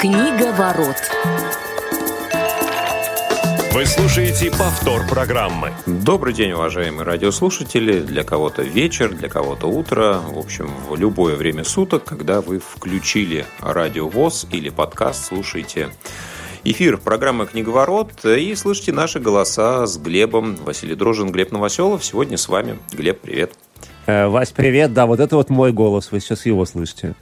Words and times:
Книга 0.00 0.50
ворот. 0.52 0.96
Вы 3.74 3.84
слушаете 3.84 4.50
повтор 4.50 5.06
программы. 5.06 5.74
Добрый 5.84 6.32
день, 6.32 6.52
уважаемые 6.52 7.02
радиослушатели. 7.02 8.00
Для 8.00 8.24
кого-то 8.24 8.62
вечер, 8.62 9.12
для 9.12 9.28
кого-то 9.28 9.66
утро. 9.66 10.22
В 10.26 10.38
общем, 10.38 10.70
в 10.88 10.96
любое 10.96 11.36
время 11.36 11.64
суток, 11.64 12.04
когда 12.04 12.40
вы 12.40 12.60
включили 12.60 13.44
радио 13.60 14.08
ВОЗ 14.08 14.46
или 14.50 14.70
подкаст, 14.70 15.26
слушайте 15.26 15.90
эфир 16.64 16.96
программы 16.96 17.44
«Книговорот» 17.44 18.24
и 18.24 18.54
слышите 18.54 18.92
наши 18.92 19.20
голоса 19.20 19.84
с 19.84 19.98
Глебом. 19.98 20.56
Василий 20.56 20.94
Дрожин, 20.94 21.30
Глеб 21.30 21.52
Новоселов. 21.52 22.02
Сегодня 22.02 22.38
с 22.38 22.48
вами. 22.48 22.78
Глеб, 22.90 23.20
привет. 23.20 23.52
Э, 24.06 24.28
Вась, 24.28 24.50
привет. 24.50 24.94
Да, 24.94 25.04
вот 25.04 25.20
это 25.20 25.36
вот 25.36 25.50
мой 25.50 25.72
голос. 25.72 26.10
Вы 26.10 26.20
сейчас 26.20 26.46
его 26.46 26.64
слышите. 26.64 27.14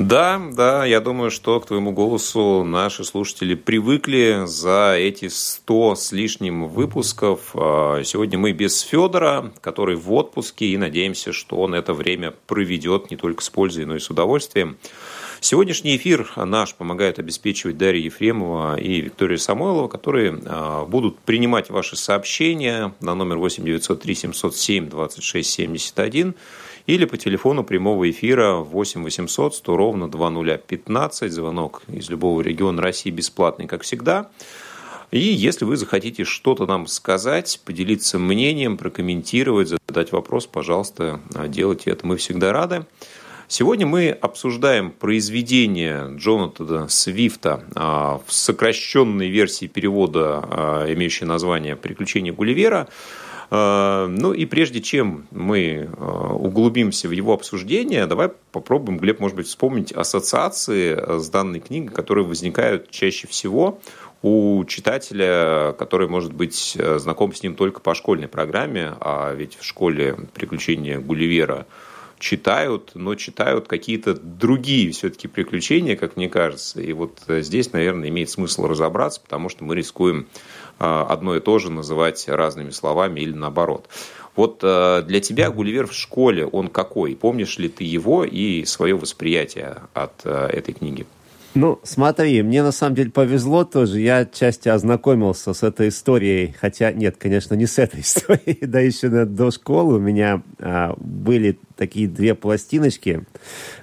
Да, 0.00 0.40
да, 0.52 0.86
я 0.86 0.98
думаю, 0.98 1.30
что 1.30 1.60
к 1.60 1.66
твоему 1.66 1.92
голосу 1.92 2.64
наши 2.64 3.04
слушатели 3.04 3.54
привыкли 3.54 4.44
за 4.46 4.94
эти 4.96 5.28
100 5.28 5.94
с 5.94 6.12
лишним 6.12 6.68
выпусков. 6.68 7.50
А, 7.52 8.02
сегодня 8.02 8.38
мы 8.38 8.52
без 8.52 8.80
Федора, 8.80 9.52
который 9.60 9.96
в 9.96 10.10
отпуске, 10.14 10.68
и 10.68 10.78
надеемся, 10.78 11.34
что 11.34 11.56
он 11.56 11.74
это 11.74 11.92
время 11.92 12.32
проведет 12.46 13.10
не 13.10 13.18
только 13.18 13.44
с 13.44 13.50
пользой, 13.50 13.84
но 13.84 13.94
и 13.94 13.98
с 13.98 14.08
удовольствием. 14.08 14.78
Сегодняшний 15.42 15.98
эфир 15.98 16.30
наш 16.34 16.74
помогает 16.74 17.18
обеспечивать 17.18 17.76
Дарья 17.76 18.02
Ефремова 18.02 18.80
и 18.80 19.02
Виктория 19.02 19.36
Самойлова, 19.36 19.88
которые 19.88 20.40
а, 20.46 20.86
будут 20.86 21.18
принимать 21.18 21.68
ваши 21.68 21.96
сообщения 21.96 22.94
на 23.00 23.14
номер 23.14 23.36
8 23.36 23.62
903 23.64 24.14
707 24.14 24.88
26 24.88 25.50
71 25.50 26.34
или 26.94 27.04
по 27.04 27.16
телефону 27.16 27.62
прямого 27.62 28.10
эфира 28.10 28.54
8 28.54 29.04
800 29.04 29.54
100 29.54 29.76
ровно 29.76 30.10
2015. 30.10 31.32
Звонок 31.32 31.82
из 31.86 32.10
любого 32.10 32.40
региона 32.40 32.82
России 32.82 33.10
бесплатный, 33.10 33.68
как 33.68 33.82
всегда. 33.82 34.28
И 35.12 35.20
если 35.20 35.64
вы 35.64 35.76
захотите 35.76 36.24
что-то 36.24 36.66
нам 36.66 36.88
сказать, 36.88 37.60
поделиться 37.64 38.18
мнением, 38.18 38.76
прокомментировать, 38.76 39.68
задать 39.68 40.10
вопрос, 40.10 40.46
пожалуйста, 40.46 41.20
делайте 41.46 41.92
это. 41.92 42.04
Мы 42.04 42.16
всегда 42.16 42.52
рады. 42.52 42.84
Сегодня 43.46 43.86
мы 43.86 44.10
обсуждаем 44.10 44.90
произведение 44.90 46.16
Джонатана 46.16 46.88
Свифта 46.88 47.64
а, 47.74 48.20
в 48.26 48.32
сокращенной 48.32 49.28
версии 49.28 49.66
перевода, 49.66 50.44
а, 50.44 50.92
имеющей 50.92 51.24
название 51.24 51.76
«Приключения 51.76 52.32
Гулливера». 52.32 52.88
А, 53.50 54.06
ну 54.06 54.32
и 54.32 54.46
прежде 54.46 54.80
чем 54.80 55.26
мы 55.32 55.90
а, 55.98 56.34
углубимся 56.34 57.08
в 57.08 57.10
его 57.10 57.32
обсуждение, 57.32 58.06
давай 58.06 58.30
попробуем, 58.52 58.98
Глеб, 58.98 59.18
может 59.18 59.36
быть, 59.36 59.48
вспомнить 59.48 59.92
ассоциации 59.92 60.94
а, 60.96 61.18
с 61.18 61.28
данной 61.28 61.58
книгой, 61.58 61.92
которые 61.92 62.24
возникают 62.24 62.90
чаще 62.90 63.26
всего 63.26 63.80
у 64.22 64.64
читателя, 64.66 65.74
который, 65.78 66.06
может 66.06 66.32
быть, 66.32 66.76
знаком 66.96 67.34
с 67.34 67.42
ним 67.42 67.54
только 67.54 67.80
по 67.80 67.94
школьной 67.94 68.28
программе, 68.28 68.92
а 69.00 69.32
ведь 69.32 69.56
в 69.56 69.64
школе 69.64 70.14
«Приключения 70.34 71.00
Гулливера» 71.00 71.66
читают, 72.20 72.92
но 72.94 73.16
читают 73.16 73.66
какие-то 73.66 74.14
другие 74.14 74.92
все-таки 74.92 75.26
приключения, 75.26 75.96
как 75.96 76.16
мне 76.16 76.28
кажется. 76.28 76.80
И 76.80 76.92
вот 76.92 77.18
здесь, 77.26 77.72
наверное, 77.72 78.10
имеет 78.10 78.30
смысл 78.30 78.66
разобраться, 78.66 79.20
потому 79.20 79.48
что 79.48 79.64
мы 79.64 79.74
рискуем 79.74 80.28
а, 80.78 81.04
одно 81.08 81.34
и 81.34 81.40
то 81.40 81.58
же 81.58 81.70
называть 81.70 82.28
разными 82.28 82.70
словами 82.70 83.20
или 83.20 83.32
наоборот. 83.32 83.88
Вот 84.36 84.60
а, 84.62 85.02
для 85.02 85.20
тебя 85.20 85.50
Гулливер 85.50 85.86
в 85.86 85.94
школе, 85.94 86.46
он 86.46 86.68
какой? 86.68 87.16
Помнишь 87.16 87.58
ли 87.58 87.68
ты 87.68 87.84
его 87.84 88.24
и 88.24 88.64
свое 88.64 88.96
восприятие 88.96 89.78
от 89.94 90.12
а, 90.24 90.46
этой 90.46 90.74
книги? 90.74 91.06
Ну, 91.54 91.80
смотри, 91.82 92.42
мне 92.42 92.62
на 92.62 92.70
самом 92.70 92.94
деле 92.94 93.10
повезло 93.10 93.64
тоже. 93.64 94.00
Я 94.00 94.18
отчасти 94.18 94.68
ознакомился 94.68 95.52
с 95.52 95.64
этой 95.64 95.88
историей. 95.88 96.54
Хотя, 96.60 96.92
нет, 96.92 97.16
конечно, 97.18 97.54
не 97.54 97.66
с 97.66 97.78
этой 97.78 98.00
историей. 98.02 98.64
да 98.66 98.78
еще 98.78 99.08
до 99.08 99.50
школы 99.50 99.96
у 99.96 99.98
меня 99.98 100.42
а, 100.60 100.94
были 100.96 101.58
такие 101.76 102.06
две 102.06 102.36
пластиночки, 102.36 103.24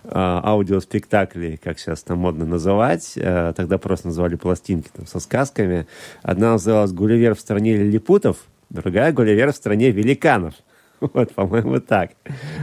а, 0.05 0.41
аудиоспектакли, 0.45 1.59
как 1.61 1.77
сейчас 1.79 2.03
там 2.03 2.19
модно 2.19 2.45
называть. 2.45 3.15
А, 3.17 3.51
тогда 3.51 3.77
просто 3.77 4.07
называли 4.07 4.35
пластинки 4.35 4.89
там, 4.93 5.05
со 5.05 5.19
сказками. 5.19 5.87
Одна 6.21 6.53
называлась 6.53 6.93
«Гулливер 6.93 7.35
в 7.35 7.39
стране 7.41 7.75
лилипутов», 7.75 8.37
другая 8.69 9.11
«Гулливер 9.11 9.51
в 9.51 9.55
стране 9.57 9.91
великанов». 9.91 10.53
Вот, 11.13 11.33
по-моему, 11.33 11.79
так. 11.79 12.11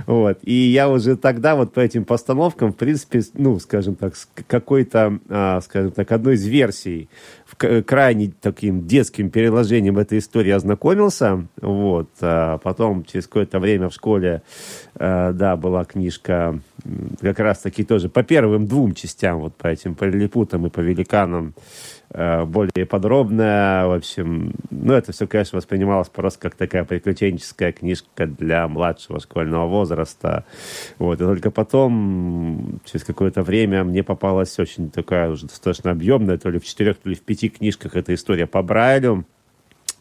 Вот. 0.06 0.38
И 0.42 0.52
я 0.52 0.88
уже 0.88 1.16
тогда 1.16 1.54
вот 1.54 1.72
по 1.72 1.80
этим 1.80 2.04
постановкам, 2.04 2.72
в 2.72 2.76
принципе, 2.76 3.22
ну, 3.34 3.58
скажем 3.58 3.94
так, 3.94 4.16
с 4.16 4.28
какой-то, 4.46 5.18
а, 5.28 5.60
скажем 5.60 5.92
так, 5.92 6.10
одной 6.12 6.34
из 6.34 6.46
версий, 6.46 7.08
крайне 7.56 8.32
таким 8.40 8.86
детским 8.86 9.30
переложением 9.30 9.98
этой 9.98 10.18
истории 10.18 10.50
ознакомился. 10.50 11.46
Вот. 11.60 12.08
А 12.20 12.58
потом, 12.58 13.04
через 13.04 13.26
какое-то 13.26 13.58
время 13.58 13.88
в 13.88 13.94
школе, 13.94 14.42
а, 14.96 15.32
да, 15.32 15.56
была 15.56 15.84
книжка 15.84 16.58
как 17.20 17.38
раз-таки 17.38 17.84
тоже 17.84 18.08
по 18.08 18.22
первым 18.22 18.66
двум 18.66 18.94
частям, 18.94 19.40
вот 19.40 19.54
по 19.54 19.68
этим, 19.68 19.94
по 19.94 20.04
лилипутам 20.04 20.66
и 20.66 20.70
по 20.70 20.80
великанам, 20.80 21.54
Э, 22.16 22.44
более 22.44 22.86
подробная. 22.86 23.86
В 23.86 23.92
общем, 23.92 24.54
ну, 24.70 24.92
это 24.92 25.10
все, 25.10 25.26
конечно, 25.26 25.56
воспринималось 25.56 26.08
просто 26.08 26.38
как 26.38 26.54
такая 26.54 26.84
приключенческая 26.84 27.72
книжка 27.72 28.26
для 28.26 28.68
младшего 28.68 29.18
школьного 29.18 29.66
возраста. 29.66 30.44
Вот. 30.98 31.14
И 31.20 31.24
только 31.24 31.50
потом, 31.50 32.80
через 32.84 33.04
какое-то 33.04 33.42
время, 33.42 33.82
мне 33.82 34.04
попалась 34.04 34.56
очень 34.60 34.90
такая 34.90 35.28
уже 35.28 35.46
достаточно 35.46 35.90
объемная, 35.90 36.38
то 36.38 36.50
ли 36.50 36.60
в 36.60 36.64
четырех, 36.64 36.98
то 36.98 37.08
ли 37.08 37.16
в 37.16 37.20
пяти 37.20 37.33
книжках 37.34 37.96
эта 37.96 38.14
история 38.14 38.46
по 38.46 38.62
Брайлю. 38.62 39.24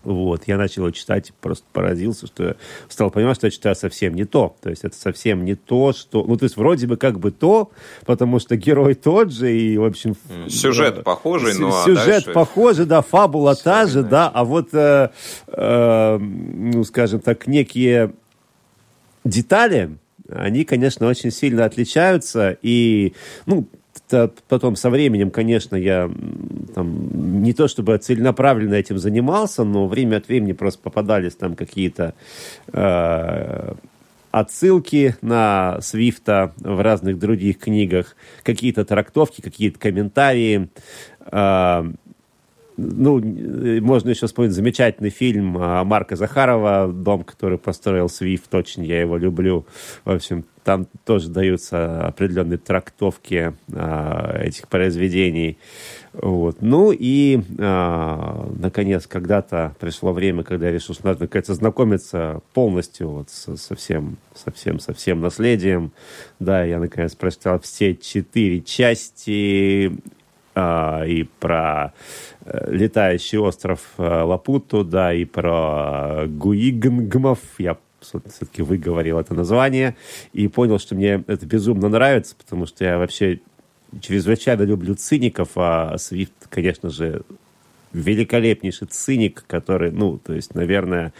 Вот, 0.04 0.44
я 0.48 0.58
начал 0.58 0.82
его 0.82 0.92
читать, 0.92 1.32
просто 1.40 1.66
поразился, 1.72 2.28
что 2.28 2.44
я 2.44 2.56
стал 2.90 3.10
понимать, 3.10 3.38
что 3.38 3.48
я 3.48 3.52
читаю 3.52 3.76
совсем 3.76 4.16
не 4.16 4.26
то. 4.26 4.56
То 4.62 4.70
есть 4.70 4.84
это 4.84 4.96
совсем 4.98 5.46
не 5.46 5.56
то, 5.56 5.94
что... 5.94 6.26
Ну, 6.26 6.36
то 6.36 6.44
есть 6.44 6.58
вроде 6.58 6.88
бы 6.88 6.98
как 6.98 7.20
бы 7.20 7.32
то, 7.32 7.72
потому 8.06 8.40
что 8.40 8.58
герой 8.58 8.96
тот 8.96 9.32
же, 9.32 9.56
и, 9.58 9.78
в 9.78 9.86
общем... 9.86 10.16
Сюжет 10.50 10.96
да, 10.96 11.02
похожий, 11.04 11.58
но... 11.58 11.72
Сюжет 11.86 12.06
дальше... 12.06 12.34
похожий, 12.34 12.86
да, 12.86 13.02
фабула 13.02 13.56
та 13.56 13.86
же, 13.86 14.04
да, 14.04 14.28
а 14.28 14.44
вот, 14.44 14.74
э, 14.74 15.10
э, 15.48 16.18
ну, 16.18 16.84
скажем 16.84 17.22
так, 17.22 17.48
некие 17.48 18.14
детали, 19.24 19.98
они, 20.30 20.66
конечно, 20.66 21.08
очень 21.08 21.32
сильно 21.32 21.64
отличаются, 21.64 22.58
и, 22.62 23.14
ну, 23.46 23.68
потом 24.48 24.76
со 24.76 24.90
временем, 24.90 25.32
конечно, 25.32 25.76
я 25.76 26.10
там, 26.74 27.42
не 27.44 27.54
то 27.54 27.68
чтобы 27.68 27.98
целенаправленно 27.98 28.76
этим 28.76 28.98
занимался, 28.98 29.64
но 29.64 29.88
время 29.88 30.18
от 30.18 30.28
времени 30.28 30.54
просто 30.54 30.82
попадались 30.82 31.36
там 31.36 31.56
какие-то 31.56 32.14
э, 32.72 33.74
отсылки 34.32 35.16
на 35.22 35.80
Свифта 35.82 36.54
в 36.58 36.82
разных 36.82 37.20
других 37.20 37.60
книгах, 37.60 38.16
какие-то 38.44 38.84
трактовки, 38.86 39.42
какие-то 39.42 39.80
комментарии. 39.80 40.70
Э, 41.32 41.84
ну, 42.78 43.22
можно 43.82 44.10
еще 44.10 44.28
вспомнить 44.28 44.54
замечательный 44.54 45.10
фильм 45.10 45.58
а, 45.58 45.84
Марка 45.84 46.16
Захарова 46.16 46.92
«Дом, 46.92 47.24
который 47.24 47.58
построил 47.58 48.10
Свифт». 48.10 48.54
Очень 48.56 48.86
я 48.86 49.00
его 49.02 49.18
люблю. 49.18 49.66
В 50.06 50.12
общем, 50.12 50.46
там 50.64 50.88
тоже 51.06 51.30
даются 51.30 52.08
определенные 52.08 52.58
трактовки 52.58 53.54
а, 53.74 54.40
этих 54.42 54.68
произведений. 54.68 55.58
Вот. 56.14 56.62
Ну 56.62 56.92
и, 56.92 57.42
а, 57.60 58.50
наконец, 58.58 59.08
когда-то 59.08 59.76
пришло 59.80 60.14
время, 60.14 60.44
когда 60.44 60.68
я 60.68 60.74
решил, 60.74 60.96
что 60.96 61.08
надо, 61.08 61.22
наконец, 61.22 61.48
знакомиться 61.48 62.42
полностью 62.54 63.10
вот 63.10 63.30
со, 63.30 63.56
со, 63.58 63.76
всем, 63.76 64.18
со, 64.34 64.52
всем, 64.52 64.80
со 64.80 64.94
всем 64.94 65.22
наследием. 65.22 65.92
Да, 66.40 66.64
я, 66.64 66.80
наконец, 66.80 67.16
прочитал 67.16 67.60
все 67.60 67.96
четыре 67.96 68.62
части 68.62 69.92
и 70.56 71.28
про 71.40 71.94
э, 72.46 72.72
летающий 72.72 73.40
остров 73.40 73.80
э, 73.98 74.04
Лапуту, 74.04 74.84
да, 74.84 75.14
и 75.14 75.26
про 75.26 76.26
Гуигнгмов. 76.28 77.40
Я 77.58 77.78
все-таки 78.02 78.62
выговорил 78.62 79.18
это 79.18 79.34
название 79.34 79.96
и 80.34 80.48
понял, 80.48 80.80
что 80.80 80.96
мне 80.96 81.24
это 81.28 81.46
безумно 81.46 81.90
нравится, 81.90 82.36
потому 82.36 82.66
что 82.66 82.84
я 82.84 82.98
вообще 82.98 83.40
чрезвычайно 84.02 84.64
люблю 84.64 84.96
циников, 84.96 85.50
а 85.56 85.98
Свифт, 85.98 86.34
конечно 86.50 86.90
же, 86.90 87.24
великолепнейший 87.94 88.88
циник, 88.88 89.44
который, 89.48 89.92
ну, 89.92 90.18
то 90.18 90.34
есть, 90.34 90.56
наверное, 90.56 91.14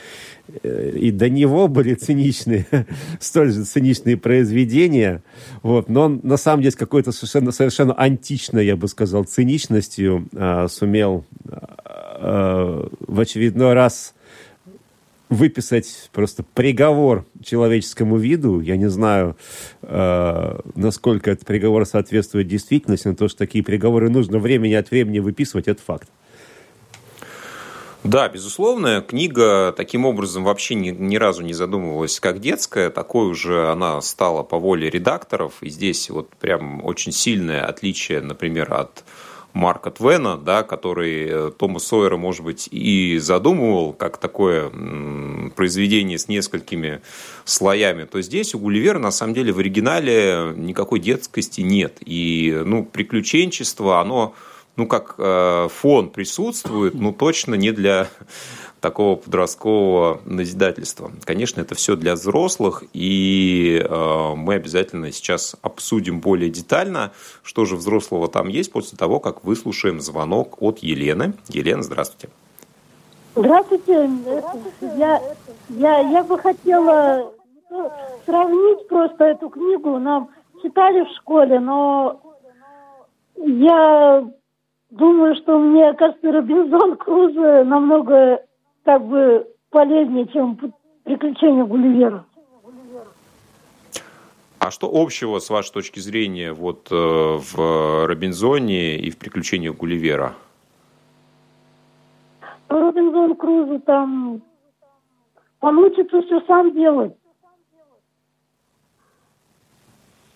э, 0.64 0.92
и 0.96 1.12
до 1.12 1.30
него 1.30 1.68
были 1.68 1.94
циничные, 1.94 2.66
столь 3.20 3.52
же 3.52 3.64
циничные 3.64 4.18
произведения, 4.18 5.24
вот, 5.62 5.90
но 5.90 6.04
он, 6.04 6.20
на 6.24 6.38
самом 6.38 6.64
деле, 6.64 6.76
какой-то 6.76 7.12
совершенно, 7.12 7.52
совершенно 7.52 7.94
античной, 7.94 8.66
я 8.66 8.76
бы 8.76 8.88
сказал, 8.88 9.24
циничностью 9.24 10.28
а, 10.36 10.68
сумел 10.68 11.26
а, 11.46 12.90
в 13.00 13.20
очередной 13.20 13.74
раз 13.74 14.14
выписать 15.34 16.10
просто 16.14 16.44
приговор 16.44 17.26
человеческому 17.44 18.18
виду. 18.18 18.60
Я 18.60 18.78
не 18.78 18.90
знаю, 18.90 19.36
э, 19.82 20.60
насколько 20.76 21.32
этот 21.32 21.46
приговор 21.46 21.86
соответствует 21.86 22.48
действительности, 22.48 23.08
но 23.08 23.16
то, 23.16 23.28
что 23.28 23.40
такие 23.40 23.64
приговоры 23.64 24.10
нужно 24.10 24.40
времени 24.40 24.74
от 24.74 24.92
времени 24.92 25.20
выписывать, 25.20 25.68
это 25.68 25.82
факт. 25.82 26.10
Да, 28.04 28.28
безусловно, 28.28 29.02
книга 29.02 29.74
таким 29.76 30.06
образом 30.06 30.44
вообще 30.44 30.76
ни, 30.76 30.90
ни 30.90 31.16
разу 31.16 31.42
не 31.42 31.54
задумывалась 31.54 32.20
как 32.20 32.40
детская, 32.40 32.90
такой 32.90 33.28
уже 33.28 33.70
она 33.70 34.02
стала 34.02 34.44
по 34.44 34.60
воле 34.60 34.90
редакторов, 34.90 35.54
и 35.62 35.70
здесь 35.70 36.10
вот 36.10 36.30
прям 36.36 36.84
очень 36.84 37.14
сильное 37.14 37.66
отличие, 37.66 38.20
например, 38.20 38.74
от 38.74 39.06
Марка 39.54 39.90
Твена, 39.90 40.36
да, 40.36 40.64
который 40.64 41.28
э, 41.30 41.52
Тома 41.58 41.80
Сойера, 41.80 42.18
может 42.18 42.44
быть, 42.44 42.68
и 42.72 43.20
задумывал 43.20 43.94
как 43.94 44.18
такое 44.18 44.70
произведение 45.56 46.18
с 46.18 46.28
несколькими 46.28 47.02
слоями, 47.46 48.04
то 48.04 48.22
здесь 48.22 48.54
у 48.54 48.60
Гулливера, 48.60 49.00
на 49.00 49.12
самом 49.12 49.34
деле, 49.34 49.54
в 49.54 49.60
оригинале 49.60 50.54
никакой 50.58 51.00
детскости 51.00 51.62
нет. 51.62 52.00
И, 52.02 52.64
ну, 52.66 52.84
приключенчество, 52.84 54.02
оно 54.02 54.34
ну, 54.76 54.88
как 54.88 55.16
э, 55.18 55.68
фон 55.70 56.10
присутствует, 56.10 56.96
но 56.96 57.12
точно 57.12 57.56
не 57.56 57.72
для 57.72 58.08
такого 58.82 59.16
подросткового 59.16 60.22
назидательства. 60.26 61.12
Конечно, 61.24 61.62
это 61.62 61.76
все 61.76 61.96
для 61.96 62.16
взрослых, 62.16 62.84
и 62.94 63.82
э, 63.84 64.34
мы 64.36 64.56
обязательно 64.56 65.12
сейчас 65.12 65.56
обсудим 65.62 66.20
более 66.20 66.50
детально, 66.50 67.12
что 67.44 67.66
же 67.66 67.76
взрослого 67.76 68.28
там 68.28 68.48
есть, 68.48 68.72
после 68.72 68.98
того, 68.98 69.20
как 69.20 69.44
выслушаем 69.44 70.00
звонок 70.02 70.62
от 70.62 70.80
Елены. 70.80 71.34
Елена, 71.50 71.84
здравствуйте. 71.84 72.30
Здравствуйте. 73.36 74.10
Я, 74.98 75.22
я, 75.70 76.00
я 76.00 76.24
бы 76.24 76.38
хотела 76.38 77.32
сравнить 78.26 78.88
просто 78.88 79.24
эту 79.26 79.50
книгу. 79.50 79.98
Нам 79.98 80.30
читали 80.62 81.04
в 81.04 81.16
школе, 81.18 81.60
но 81.60 82.22
я 83.36 84.24
Думаю, 84.94 85.36
что 85.38 85.58
мне 85.58 85.92
кажется, 85.94 86.32
Робинзон 86.32 86.98
Крузо 86.98 87.64
намного 87.64 88.46
как 88.86 89.04
бы 89.04 89.48
полезнее, 89.72 90.28
чем 90.28 90.56
приключения 91.04 91.64
Гулливера. 91.64 92.24
А 94.60 94.70
что 94.70 94.92
общего, 94.94 95.40
с 95.40 95.50
вашей 95.50 95.74
точки 95.74 96.00
зрения, 96.00 96.54
вот 96.54 96.90
э, 96.92 96.96
в 96.96 98.06
Робинзоне 98.06 98.98
и 98.98 99.10
в 99.10 99.18
приключениях 99.18 99.76
Гулливера? 99.78 100.36
Робинзон 102.70 103.36
Крузо 103.36 103.80
там 103.80 104.44
он 105.60 105.78
учится 105.80 106.22
все 106.22 106.40
сам 106.42 106.72
делать. 106.76 107.14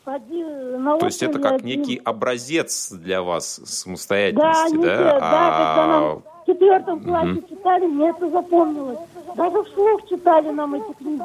То 0.08 1.06
есть 1.06 1.22
это 1.22 1.40
как 1.40 1.56
один. 1.56 1.66
некий 1.66 2.02
образец 2.04 2.92
для 2.92 3.22
вас 3.22 3.60
самостоятельности, 3.66 4.76
да? 4.76 4.82
Да, 4.82 5.04
нет, 5.04 5.18
а... 5.22 5.32
да 5.32 5.58
когда 5.58 5.88
нам 5.88 6.24
в 6.44 6.46
четвертом 6.46 7.04
классе 7.04 7.32
угу. 7.32 7.48
читали, 7.50 7.86
мне 7.88 8.10
это 8.10 8.30
запомнилось. 8.30 9.00
Даже 9.36 9.64
вслух 9.64 10.08
читали 10.08 10.50
нам 10.50 10.76
эти 10.76 10.94
книги. 10.94 11.22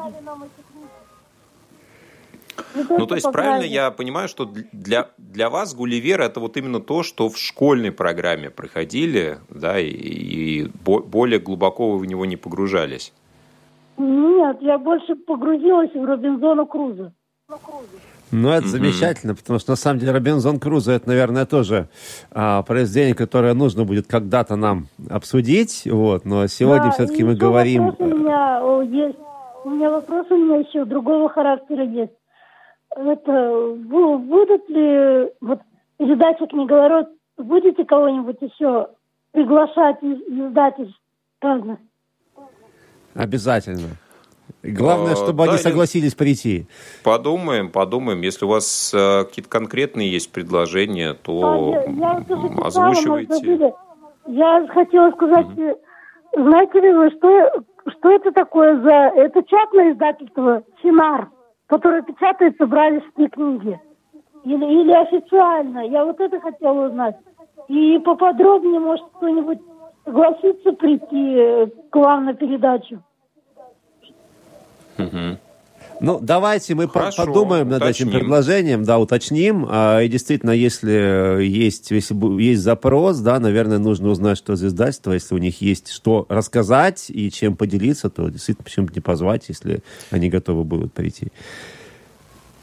Ну, 2.74 3.06
то 3.06 3.14
есть, 3.14 3.30
правильно 3.30 3.64
я 3.64 3.90
понимаю, 3.90 4.28
что 4.28 4.50
для, 4.72 5.10
для 5.16 5.48
вас 5.48 5.74
Гулливер 5.74 6.20
это 6.20 6.40
вот 6.40 6.56
именно 6.56 6.80
то, 6.80 7.02
что 7.02 7.28
в 7.28 7.38
школьной 7.38 7.92
программе 7.92 8.50
проходили, 8.50 9.38
да, 9.48 9.78
и, 9.78 9.88
и 9.88 10.70
более 10.84 11.38
глубоко 11.38 11.92
вы 11.92 11.98
в 11.98 12.04
него 12.04 12.24
не 12.24 12.36
погружались? 12.36 13.12
Нет, 13.96 14.56
я 14.60 14.78
больше 14.78 15.14
погрузилась 15.14 15.92
в 15.94 16.04
Робинзона 16.04 16.66
Круза. 16.66 17.12
Ну, 18.32 18.48
это 18.48 18.64
mm-hmm. 18.64 18.68
замечательно, 18.68 19.34
потому 19.34 19.58
что 19.58 19.72
на 19.72 19.76
самом 19.76 20.00
деле 20.00 20.12
Робинзон 20.12 20.58
Крузо 20.58 20.92
это, 20.92 21.06
наверное, 21.06 21.44
тоже 21.44 21.88
а, 22.30 22.62
произведение, 22.62 23.14
которое 23.14 23.52
нужно 23.52 23.84
будет 23.84 24.06
когда-то 24.06 24.56
нам 24.56 24.86
обсудить. 25.10 25.82
Вот, 25.84 26.24
но 26.24 26.46
сегодня 26.46 26.86
да, 26.86 26.90
все-таки 26.92 27.24
мы 27.24 27.34
говорим. 27.34 27.94
У 27.98 28.04
меня 28.04 28.62
есть. 28.82 29.18
У 29.64 29.70
меня 29.70 29.90
вопрос 29.90 30.26
у 30.30 30.36
меня 30.36 30.56
еще 30.56 30.84
другого 30.86 31.28
характера 31.28 31.84
есть. 31.84 32.12
Это 32.96 33.74
будут 33.76 34.68
ли 34.68 35.30
вот 35.40 35.60
передача 35.98 36.46
книговорот, 36.46 37.08
будете 37.36 37.84
кого-нибудь 37.84 38.38
еще 38.40 38.88
приглашать 39.32 40.02
из 40.02 40.18
издательств 40.26 40.98
разных? 41.40 41.78
Обязательно. 43.14 43.88
Главное, 44.62 45.16
чтобы 45.16 45.44
да, 45.44 45.52
они 45.52 45.58
согласились 45.58 46.14
прийти. 46.14 46.66
Подумаем, 47.02 47.70
подумаем. 47.70 48.20
Если 48.20 48.44
у 48.44 48.48
вас 48.48 48.94
э, 48.94 49.24
какие-то 49.24 49.50
конкретные 49.50 50.10
есть 50.10 50.30
предложения, 50.30 51.14
то 51.14 51.74
а, 51.74 51.90
я, 51.90 52.16
я 52.16 52.64
озвучивайте. 52.64 53.74
Я 54.26 54.66
хотела 54.68 55.10
сказать, 55.10 55.46
угу. 55.46 55.80
знаете 56.36 56.80
ли 56.80 56.92
вы, 56.92 57.10
что, 57.10 57.64
что 57.88 58.10
это 58.10 58.30
такое 58.30 58.80
за... 58.82 59.20
Это 59.20 59.42
частное 59.42 59.92
издательство 59.92 60.62
«Синар», 60.80 61.28
которое 61.66 62.02
печатается 62.02 62.66
бралевские 62.66 63.28
книги. 63.30 63.80
Или, 64.44 64.64
или 64.64 64.92
официально. 64.92 65.80
Я 65.88 66.04
вот 66.04 66.20
это 66.20 66.38
хотела 66.40 66.86
узнать. 66.86 67.16
И 67.66 67.98
поподробнее, 67.98 68.78
может, 68.78 69.06
кто-нибудь 69.16 69.58
согласится 70.04 70.72
прийти 70.72 71.34
э, 71.36 71.66
к 71.90 71.96
вам 71.96 72.26
на 72.26 72.34
передачу. 72.34 73.02
Угу. 75.04 75.38
Ну, 76.02 76.18
давайте 76.20 76.74
мы 76.74 76.88
Хорошо, 76.88 77.26
подумаем 77.26 77.68
над 77.68 77.80
уточним. 77.80 78.08
этим 78.08 78.18
предложением, 78.18 78.82
да, 78.82 78.98
уточним. 78.98 79.66
А, 79.70 80.00
и 80.00 80.08
действительно, 80.08 80.50
если 80.50 81.44
есть, 81.44 81.92
если 81.92 82.42
есть 82.42 82.60
запрос, 82.60 83.18
да, 83.18 83.38
наверное, 83.38 83.78
нужно 83.78 84.08
узнать, 84.08 84.36
что 84.36 84.56
за 84.56 84.66
издательство, 84.66 85.12
если 85.12 85.36
у 85.36 85.38
них 85.38 85.62
есть 85.62 85.92
что 85.92 86.26
рассказать 86.28 87.06
и 87.08 87.30
чем 87.30 87.56
поделиться, 87.56 88.10
то 88.10 88.28
действительно 88.28 88.64
почему 88.64 88.86
бы 88.86 88.92
не 88.94 89.00
позвать, 89.00 89.44
если 89.48 89.84
они 90.10 90.28
готовы 90.28 90.64
будут 90.64 90.92
прийти. 90.92 91.28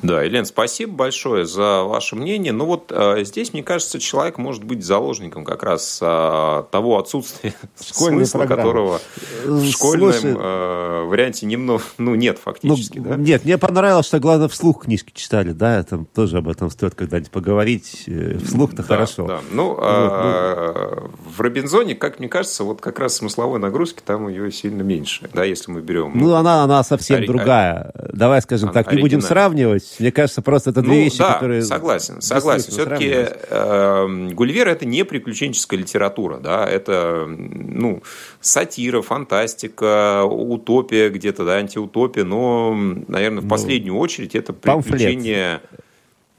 Да, 0.02 0.22
Елена, 0.22 0.46
спасибо 0.46 0.94
большое 0.94 1.46
за 1.46 1.84
ваше 1.84 2.16
мнение. 2.16 2.54
Ну 2.54 2.66
вот 2.66 2.90
э, 2.90 3.24
здесь, 3.26 3.52
мне 3.52 3.64
кажется, 3.64 4.00
человек 4.00 4.38
может 4.38 4.64
быть 4.64 4.84
заложником 4.84 5.44
как 5.44 5.62
раз 5.62 6.00
э, 6.02 6.64
того 6.72 6.98
отсутствия 6.98 7.54
Школьной 7.86 8.26
смысла, 8.26 8.40
программы. 8.40 8.62
которого 8.62 9.02
в 9.46 9.66
школьном 9.66 10.12
Слушай, 10.14 10.36
э, 10.40 11.04
варианте 11.04 11.46
немного, 11.48 11.84
ну 11.98 12.16
нет 12.16 12.40
фактически. 12.40 13.00
Ну, 13.00 13.10
да? 13.10 13.16
Нет, 13.18 13.44
мне 13.44 13.58
понравилось, 13.58 14.06
что 14.06 14.20
главное 14.20 14.48
вслух 14.48 14.86
книжки 14.86 15.12
читали, 15.14 15.52
да, 15.52 15.84
там 15.84 16.06
тоже 16.06 16.38
об 16.38 16.48
этом 16.48 16.70
стоит 16.70 16.96
когда-нибудь 16.96 17.32
поговорить. 17.32 18.04
Э, 18.08 18.38
вслух-то 18.38 18.78
да, 18.78 18.84
хорошо. 18.84 19.28
Да. 19.28 19.42
Ну, 19.52 19.78
э, 19.82 21.02
ну, 21.02 21.10
в 21.36 21.42
Робинзоне, 21.42 21.96
как 21.96 22.20
мне 22.20 22.30
кажется, 22.30 22.64
вот 22.64 22.80
как 22.80 23.00
раз 23.00 23.16
смысловой 23.16 23.60
нагрузки 23.60 24.02
там 24.06 24.30
ее 24.30 24.50
сильно 24.50 24.82
меньше, 24.82 25.30
да, 25.34 25.44
если 25.44 25.72
мы 25.72 25.82
берем. 25.82 26.14
Ну, 26.16 26.34
она, 26.36 26.64
она 26.64 26.84
совсем 26.84 27.18
ори- 27.18 27.28
другая. 27.28 27.92
Давай 28.14 28.42
скажем 28.42 28.72
так, 28.72 28.92
не 28.94 29.02
будем 29.02 29.20
сравнивать 29.20 29.89
есть, 29.90 30.00
мне 30.00 30.12
кажется, 30.12 30.42
просто 30.42 30.70
это 30.72 30.82
две 30.82 30.92
ну, 30.92 31.04
вещи, 31.04 31.18
да, 31.18 31.34
которые... 31.34 31.62
согласен, 31.62 32.22
согласен. 32.22 32.72
Все-таки 32.72 33.12
э, 33.12 34.30
Гульвер– 34.34 34.68
это 34.70 34.86
не 34.86 35.04
приключенческая 35.04 35.80
литература, 35.80 36.38
да, 36.38 36.68
это, 36.68 37.26
ну, 37.28 38.02
сатира, 38.42 39.02
фантастика, 39.02 40.24
утопия 40.24 41.10
где-то, 41.10 41.46
да, 41.46 41.56
антиутопия, 41.56 42.24
но, 42.24 42.74
наверное, 43.08 43.42
в 43.42 43.46
ну, 43.46 43.50
последнюю 43.50 43.98
очередь 43.98 44.36
это 44.36 44.54
приключение... 44.54 45.60
Памфлет. 45.60 45.86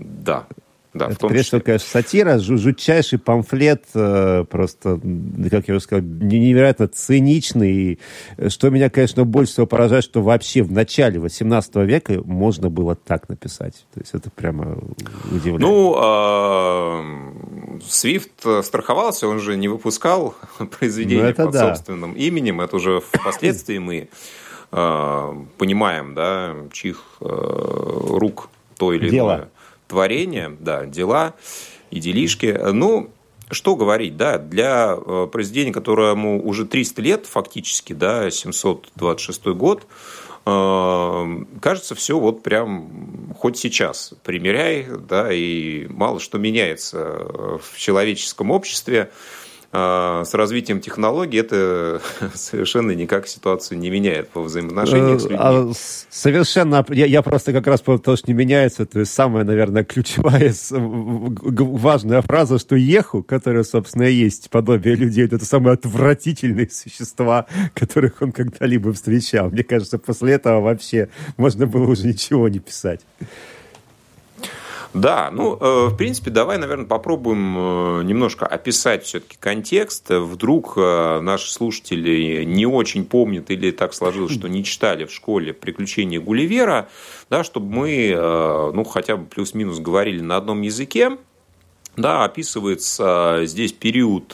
Да, 0.00 0.46
да, 0.92 1.06
это, 1.06 1.14
в 1.14 1.18
том 1.18 1.30
прежде 1.30 1.46
всего, 1.48 1.60
конечно, 1.60 1.88
сатира, 1.88 2.38
жутчайший 2.38 3.20
памфлет, 3.20 3.84
э, 3.94 4.44
просто, 4.50 5.00
как 5.50 5.68
я 5.68 5.74
уже 5.74 5.80
сказал, 5.80 6.04
невероятно 6.04 6.88
циничный. 6.88 7.72
И 7.72 7.98
э, 8.36 8.48
что 8.48 8.70
меня, 8.70 8.90
конечно, 8.90 9.24
больше 9.24 9.52
всего 9.52 9.66
поражает, 9.66 10.02
что 10.02 10.20
вообще 10.20 10.62
в 10.62 10.72
начале 10.72 11.20
18 11.20 11.76
века 11.76 12.20
можно 12.24 12.70
было 12.70 12.96
так 12.96 13.28
написать. 13.28 13.86
То 13.94 14.00
есть 14.00 14.14
это 14.14 14.30
прямо 14.30 14.78
удивляет. 15.30 15.60
Ну, 15.60 15.94
а, 15.96 17.04
Свифт 17.86 18.44
страховался, 18.62 19.28
он 19.28 19.38
же 19.38 19.56
не 19.56 19.68
выпускал 19.68 20.34
произведения 20.78 21.28
ну, 21.38 21.44
под 21.44 21.52
да. 21.52 21.68
собственным 21.68 22.14
именем. 22.14 22.60
Это 22.60 22.76
уже 22.76 23.00
впоследствии 23.00 23.78
мы 23.78 24.08
э, 24.72 25.34
понимаем, 25.56 26.14
да, 26.14 26.56
чьих 26.72 27.04
рук 27.20 28.50
то 28.76 28.92
или 28.92 29.08
иное 29.08 29.50
творения, 29.90 30.56
да, 30.58 30.86
дела 30.86 31.34
и 31.90 32.00
делишки. 32.00 32.58
Ну, 32.72 33.10
что 33.50 33.74
говорить, 33.74 34.16
да, 34.16 34.38
для 34.38 34.96
э, 34.96 35.28
произведения, 35.30 35.72
которому 35.72 36.42
уже 36.46 36.64
300 36.64 37.02
лет 37.02 37.26
фактически, 37.26 37.92
да, 37.92 38.30
726 38.30 39.46
год, 39.48 39.86
э, 40.46 41.44
кажется, 41.60 41.94
все 41.96 42.18
вот 42.18 42.42
прям 42.42 43.34
хоть 43.36 43.58
сейчас 43.58 44.14
примеряй, 44.22 44.86
да, 45.08 45.32
и 45.32 45.88
мало 45.88 46.20
что 46.20 46.38
меняется 46.38 46.98
в 47.60 47.76
человеческом 47.76 48.52
обществе. 48.52 49.10
А, 49.72 50.24
с 50.24 50.34
развитием 50.34 50.80
технологий 50.80 51.38
это 51.38 52.00
совершенно 52.34 52.90
никак 52.90 53.28
ситуацию 53.28 53.78
не 53.78 53.88
меняет 53.88 54.28
по 54.30 54.42
взаимоотношениям 54.42 55.20
с 55.20 55.22
людьми. 55.22 55.38
А, 55.40 55.70
совершенно. 56.10 56.84
Я, 56.88 57.06
я 57.06 57.22
просто 57.22 57.52
как 57.52 57.68
раз 57.68 57.80
то, 57.80 58.16
что 58.16 58.26
не 58.26 58.34
меняется, 58.34 58.84
то 58.84 58.98
есть 58.98 59.12
самая, 59.12 59.44
наверное, 59.44 59.84
ключевая, 59.84 60.52
важная 60.70 62.22
фраза, 62.22 62.58
что 62.58 62.74
еху, 62.74 63.22
которая, 63.22 63.62
собственно, 63.62 64.04
и 64.04 64.14
есть 64.14 64.50
подобие 64.50 64.96
людей, 64.96 65.26
это 65.26 65.44
самые 65.44 65.74
отвратительные 65.74 66.68
существа, 66.72 67.46
которых 67.72 68.22
он 68.22 68.32
когда-либо 68.32 68.92
встречал. 68.92 69.50
Мне 69.50 69.62
кажется, 69.62 69.98
после 69.98 70.32
этого 70.32 70.60
вообще 70.60 71.10
можно 71.36 71.66
было 71.66 71.88
уже 71.88 72.08
ничего 72.08 72.48
не 72.48 72.58
писать. 72.58 73.02
Да, 74.92 75.30
ну, 75.32 75.56
э, 75.56 75.86
в 75.88 75.96
принципе, 75.96 76.30
давай, 76.30 76.58
наверное, 76.58 76.86
попробуем 76.86 77.56
э, 77.56 78.02
немножко 78.02 78.44
описать 78.44 79.04
все-таки 79.04 79.36
контекст. 79.38 80.10
Вдруг 80.10 80.74
э, 80.76 81.20
наши 81.20 81.52
слушатели 81.52 82.42
не 82.42 82.66
очень 82.66 83.04
помнят 83.04 83.50
или 83.50 83.70
так 83.70 83.94
сложилось, 83.94 84.32
что 84.32 84.48
не 84.48 84.64
читали 84.64 85.04
в 85.04 85.12
школе 85.12 85.52
«Приключения 85.52 86.20
Гулливера», 86.20 86.88
да, 87.28 87.44
чтобы 87.44 87.72
мы, 87.72 88.72
ну, 88.74 88.82
хотя 88.82 89.16
бы 89.16 89.26
плюс-минус 89.26 89.78
говорили 89.78 90.20
на 90.20 90.36
одном 90.36 90.62
языке. 90.62 91.18
Да, 91.96 92.24
описывается 92.24 93.42
здесь 93.44 93.72
период 93.72 94.32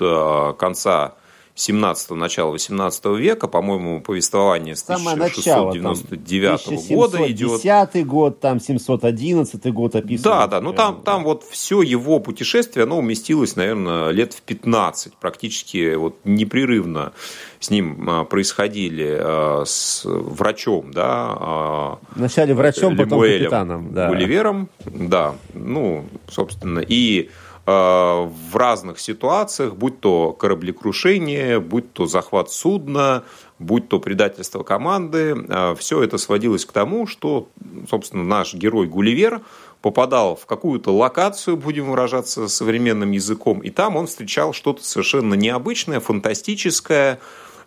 конца 0.59 1.17
17 1.57 2.11
начала 2.11 2.51
18 2.51 3.07
века, 3.17 3.49
по-моему, 3.49 4.03
повествование 4.03 4.77
с 4.77 4.83
1699 4.83 6.43
начало, 6.53 6.95
года 6.95 7.33
идет. 7.33 7.63
10 7.63 8.07
год, 8.07 8.41
там 8.41 8.61
711 8.61 9.73
год 9.73 9.97
описан. 9.97 10.23
Да, 10.23 10.47
да, 10.49 10.61
ну 10.61 10.75
там, 10.75 11.01
там 11.03 11.25
вот 11.25 11.45
все 11.45 11.81
его 11.81 12.21
путешествие, 12.21 12.85
оно 12.85 12.99
уместилось, 12.99 13.57
наверное, 13.57 14.11
лет 14.11 14.35
в 14.35 14.43
15, 14.43 15.15
практически 15.15 15.95
вот 15.95 16.17
непрерывно 16.25 17.15
с 17.59 17.71
ним 17.71 18.07
а, 18.07 18.25
происходили 18.25 19.17
а, 19.19 19.63
с 19.65 20.03
врачом, 20.05 20.93
да. 20.93 21.05
А, 21.09 21.99
Вначале 22.15 22.53
врачом, 22.53 22.99
потом 22.99 23.23
капитаном. 23.23 23.95
Да. 23.95 24.09
Гулливером, 24.09 24.69
да, 24.85 25.35
ну, 25.55 26.05
собственно, 26.29 26.81
и 26.81 27.31
Э, 27.31 27.46
в 27.67 28.55
разных 28.55 29.01
ситуациях, 29.01 29.75
будь 29.75 29.99
то 29.99 30.33
кораблекрушение, 30.33 31.59
будь 31.59 31.93
то 31.93 32.07
захват 32.07 32.53
судна, 32.53 33.25
будь 33.59 33.89
то 33.89 33.99
предательство 33.99 34.63
команды, 34.63 35.35
э, 35.37 35.75
все 35.77 36.03
это 36.03 36.17
сводилось 36.17 36.65
к 36.65 36.71
тому, 36.71 37.09
что, 37.09 37.49
собственно, 37.91 38.23
наш 38.23 38.55
герой 38.55 38.87
Гулливер 38.87 39.41
попадал 39.83 40.37
в 40.37 40.47
какую-то 40.47 40.95
локацию, 40.95 41.57
будем 41.57 41.91
выражаться 41.91 42.47
современным 42.47 43.11
языком, 43.11 43.59
и 43.59 43.71
там 43.71 43.97
он 43.97 44.07
встречал 44.07 44.53
что-то 44.53 44.85
совершенно 44.85 45.35
необычное, 45.35 45.99
фантастическое, 45.99 47.19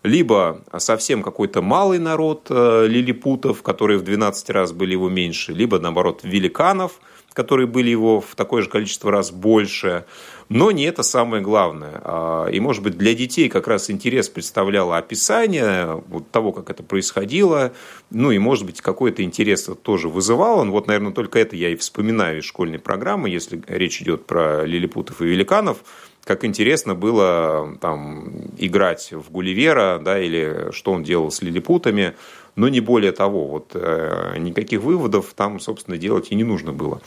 либо 0.03 0.61
совсем 0.77 1.23
какой-то 1.23 1.61
малый 1.61 1.99
народ 1.99 2.47
э, 2.49 2.85
лилипутов, 2.87 3.63
которые 3.63 3.99
в 3.99 4.03
12 4.03 4.49
раз 4.51 4.71
были 4.71 4.93
его 4.93 5.09
меньше, 5.09 5.51
либо, 5.51 5.77
наоборот, 5.77 6.21
великанов– 6.23 7.01
которые 7.33 7.67
были 7.67 7.89
его 7.89 8.21
в 8.21 8.35
такое 8.35 8.61
же 8.61 8.69
количество 8.69 9.11
раз 9.11 9.31
больше. 9.31 10.05
Но 10.49 10.71
не 10.71 10.83
это 10.83 11.03
самое 11.03 11.43
главное. 11.43 12.01
А, 12.03 12.47
и, 12.47 12.59
может 12.59 12.81
быть, 12.81 12.97
для 12.97 13.13
детей 13.13 13.49
как 13.49 13.67
раз 13.67 13.91
интерес 13.91 14.29
представляло 14.29 14.97
описание 14.97 16.01
вот 16.07 16.31
того, 16.31 16.51
как 16.51 16.69
это 16.71 16.81
происходило. 16.81 17.71
Ну, 18.09 18.31
и, 18.31 18.39
может 18.39 18.65
быть, 18.65 18.81
какой-то 18.81 19.23
интерес 19.23 19.69
тоже 19.83 20.09
вызывал. 20.09 20.65
Вот, 20.65 20.87
наверное, 20.87 21.11
только 21.11 21.37
это 21.39 21.55
я 21.55 21.69
и 21.69 21.75
вспоминаю 21.75 22.39
из 22.39 22.45
школьной 22.45 22.79
программы, 22.79 23.29
если 23.29 23.61
речь 23.67 24.01
идет 24.01 24.25
про 24.25 24.65
лилипутов 24.65 25.21
и 25.21 25.25
великанов 25.25 25.77
как 26.25 26.45
интересно 26.45 26.93
было 26.93 27.75
там 27.81 28.51
играть 28.59 29.11
в 29.13 29.31
Гулливера, 29.31 29.99
да, 29.99 30.19
или 30.19 30.69
что 30.71 30.91
он 30.91 31.01
делал 31.01 31.31
с 31.31 31.41
лилипутами 31.41 32.13
но 32.59 32.67
не 32.67 32.81
более 32.81 33.13
того. 33.13 33.47
Вот 33.47 33.71
э, 33.73 34.35
никаких 34.37 34.81
выводов 34.81 35.33
там, 35.33 35.59
собственно, 35.61 35.97
делать 35.97 36.27
и 36.31 36.35
не 36.35 36.43
нужно 36.43 36.73
было. 36.73 37.01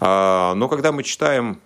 А, 0.00 0.54
но 0.54 0.68
когда 0.68 0.90
мы 0.90 1.04
читаем 1.04 1.60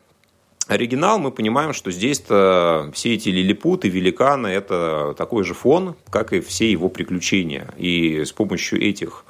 оригинал, 0.69 1.19
мы 1.19 1.31
понимаем, 1.31 1.73
что 1.73 1.91
здесь-то 1.91 2.91
все 2.93 3.15
эти 3.15 3.31
лилипуты, 3.31 3.89
великаны– 3.89 4.47
это 4.49 5.15
такой 5.17 5.45
же 5.45 5.55
фон, 5.55 5.95
как 6.11 6.35
и 6.35 6.41
все 6.41 6.71
его 6.71 6.91
приключения. 6.91 7.73
И 7.79 8.23
с 8.23 8.33
помощью 8.33 8.83
этих 8.83 9.25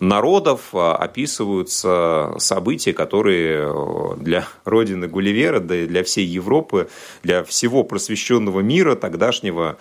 народов 0.00 0.74
а, 0.74 0.94
описываются 0.96 2.34
события, 2.38 2.92
которые 2.92 3.68
э, 3.68 4.16
для 4.18 4.46
родины 4.64 5.08
Гулливера, 5.08 5.60
да 5.60 5.76
и 5.76 5.86
для 5.86 6.04
всей 6.04 6.24
Европы, 6.26 6.88
для 7.22 7.42
всего 7.44 7.82
просвещенного 7.84 8.60
мира 8.60 8.94
тогдашнего 8.94 9.76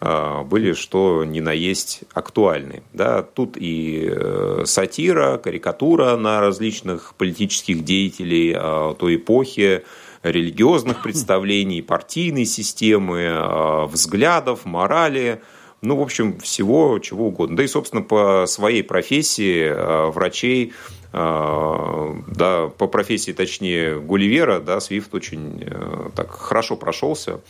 а, 0.00 0.42
были 0.44 0.72
что 0.74 1.24
ни 1.24 1.40
на 1.40 1.52
есть 1.52 2.02
актуальны. 2.12 2.82
Да, 2.92 3.22
тут 3.22 3.56
и 3.56 4.08
э, 4.10 4.62
сатира, 4.66 5.38
карикатура 5.38 6.16
на 6.16 6.40
различных 6.40 7.14
политических 7.16 7.84
деятелей 7.84 8.54
а, 8.56 8.94
той 8.94 9.16
эпохи, 9.16 9.84
религиозных 10.22 11.02
представлений, 11.02 11.82
партийной 11.82 12.44
системы, 12.44 13.88
взглядов, 13.90 14.64
морали– 14.64 15.40
ну, 15.82 15.96
в 15.96 16.00
общем, 16.00 16.38
всего 16.38 16.98
чего 17.00 17.26
угодно. 17.26 17.56
Да 17.56 17.64
и, 17.64 17.66
собственно, 17.66 18.02
по 18.02 18.46
своей 18.46 18.84
профессии 18.84 19.64
э, 19.64 20.10
врачей, 20.10 20.72
э, 21.12 22.14
да, 22.28 22.68
по 22.68 22.86
профессии, 22.86 23.32
точнее, 23.32 23.98
Гулливера, 24.00 24.60
да, 24.60 24.80
Свифт 24.80 25.12
очень 25.12 25.64
э, 25.66 26.10
так 26.14 26.30
хорошо 26.30 26.76
прошелся 26.76 27.40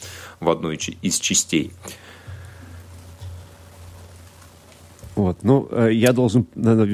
в 0.40 0.48
одной 0.48 0.76
из 0.76 1.20
частей. 1.20 1.72
Вот, 5.14 5.38
ну, 5.42 5.68
э, 5.70 5.90
я 5.92 6.12
должен 6.12 6.46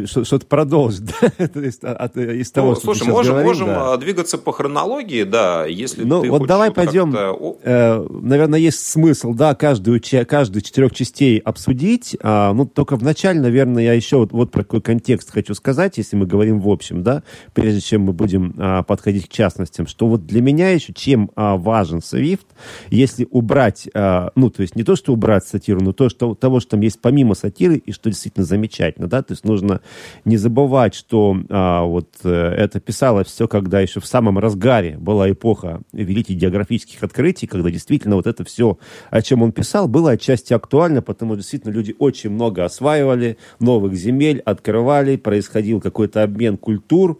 что-то 0.06 0.44
продолжить 0.46 1.04
да? 1.38 1.44
из, 1.60 1.78
от, 1.82 2.16
из 2.16 2.50
того, 2.50 2.70
ну, 2.70 2.74
что 2.74 2.84
Слушай, 2.84 3.08
можем, 3.08 3.32
говорил, 3.34 3.50
можем 3.50 3.68
да. 3.68 3.96
двигаться 3.96 4.38
по 4.38 4.52
хронологии, 4.52 5.22
да, 5.22 5.66
если 5.66 6.02
ну, 6.02 6.22
ты 6.22 6.30
вот 6.30 6.46
давай 6.46 6.72
пойдем, 6.72 7.14
э, 7.14 8.06
наверное, 8.08 8.58
есть 8.58 8.84
смысл, 8.84 9.34
да, 9.34 9.54
каждую, 9.54 10.02
каждую 10.26 10.62
четырех 10.62 10.94
частей 10.94 11.38
обсудить, 11.38 12.16
а, 12.20 12.52
ну, 12.52 12.66
только 12.66 12.96
вначале, 12.96 13.40
наверное, 13.40 13.84
я 13.84 13.92
еще 13.92 14.16
вот, 14.16 14.32
вот 14.32 14.50
про 14.50 14.64
какой 14.64 14.80
контекст 14.80 15.30
хочу 15.30 15.54
сказать, 15.54 15.98
если 15.98 16.16
мы 16.16 16.26
говорим 16.26 16.60
в 16.60 16.68
общем, 16.68 17.04
да, 17.04 17.22
прежде 17.54 17.80
чем 17.80 18.02
мы 18.02 18.12
будем 18.12 18.54
а, 18.58 18.82
подходить 18.82 19.28
к 19.28 19.32
частностям, 19.32 19.86
что 19.86 20.08
вот 20.08 20.26
для 20.26 20.42
меня 20.42 20.70
еще 20.70 20.92
чем 20.92 21.30
а, 21.36 21.56
важен 21.56 21.98
Swift, 21.98 22.46
если 22.90 23.28
убрать, 23.30 23.88
а, 23.94 24.32
ну, 24.34 24.50
то 24.50 24.62
есть 24.62 24.74
не 24.74 24.82
то, 24.82 24.96
что 24.96 25.12
убрать 25.12 25.46
сатиру, 25.46 25.80
но 25.80 25.92
то, 25.92 26.08
что, 26.08 26.34
того, 26.34 26.58
что 26.58 26.70
там 26.70 26.80
есть 26.80 27.00
помимо 27.00 27.34
сатиры, 27.34 27.76
и 27.76 27.92
что 27.92 28.07
что 28.08 28.14
действительно 28.14 28.44
замечательно, 28.44 29.08
да, 29.08 29.22
то 29.22 29.32
есть 29.32 29.44
нужно 29.44 29.80
не 30.24 30.36
забывать, 30.36 30.94
что 30.94 31.36
а, 31.48 31.84
вот 31.84 32.08
э, 32.24 32.30
это 32.30 32.80
писалось 32.80 33.28
все, 33.28 33.48
когда 33.48 33.80
еще 33.80 34.00
в 34.00 34.06
самом 34.06 34.38
разгаре 34.38 34.96
была 34.98 35.30
эпоха 35.30 35.82
великих 35.92 36.36
географических 36.36 37.02
открытий, 37.02 37.46
когда 37.46 37.70
действительно 37.70 38.16
вот 38.16 38.26
это 38.26 38.44
все, 38.44 38.78
о 39.10 39.22
чем 39.22 39.42
он 39.42 39.52
писал, 39.52 39.88
было 39.88 40.12
отчасти 40.12 40.52
актуально, 40.52 41.02
потому 41.02 41.34
что 41.34 41.42
действительно 41.42 41.72
люди 41.72 41.94
очень 41.98 42.30
много 42.30 42.64
осваивали, 42.64 43.38
новых 43.60 43.94
земель 43.94 44.40
открывали, 44.40 45.16
происходил 45.16 45.80
какой-то 45.80 46.22
обмен 46.22 46.56
культур, 46.56 47.18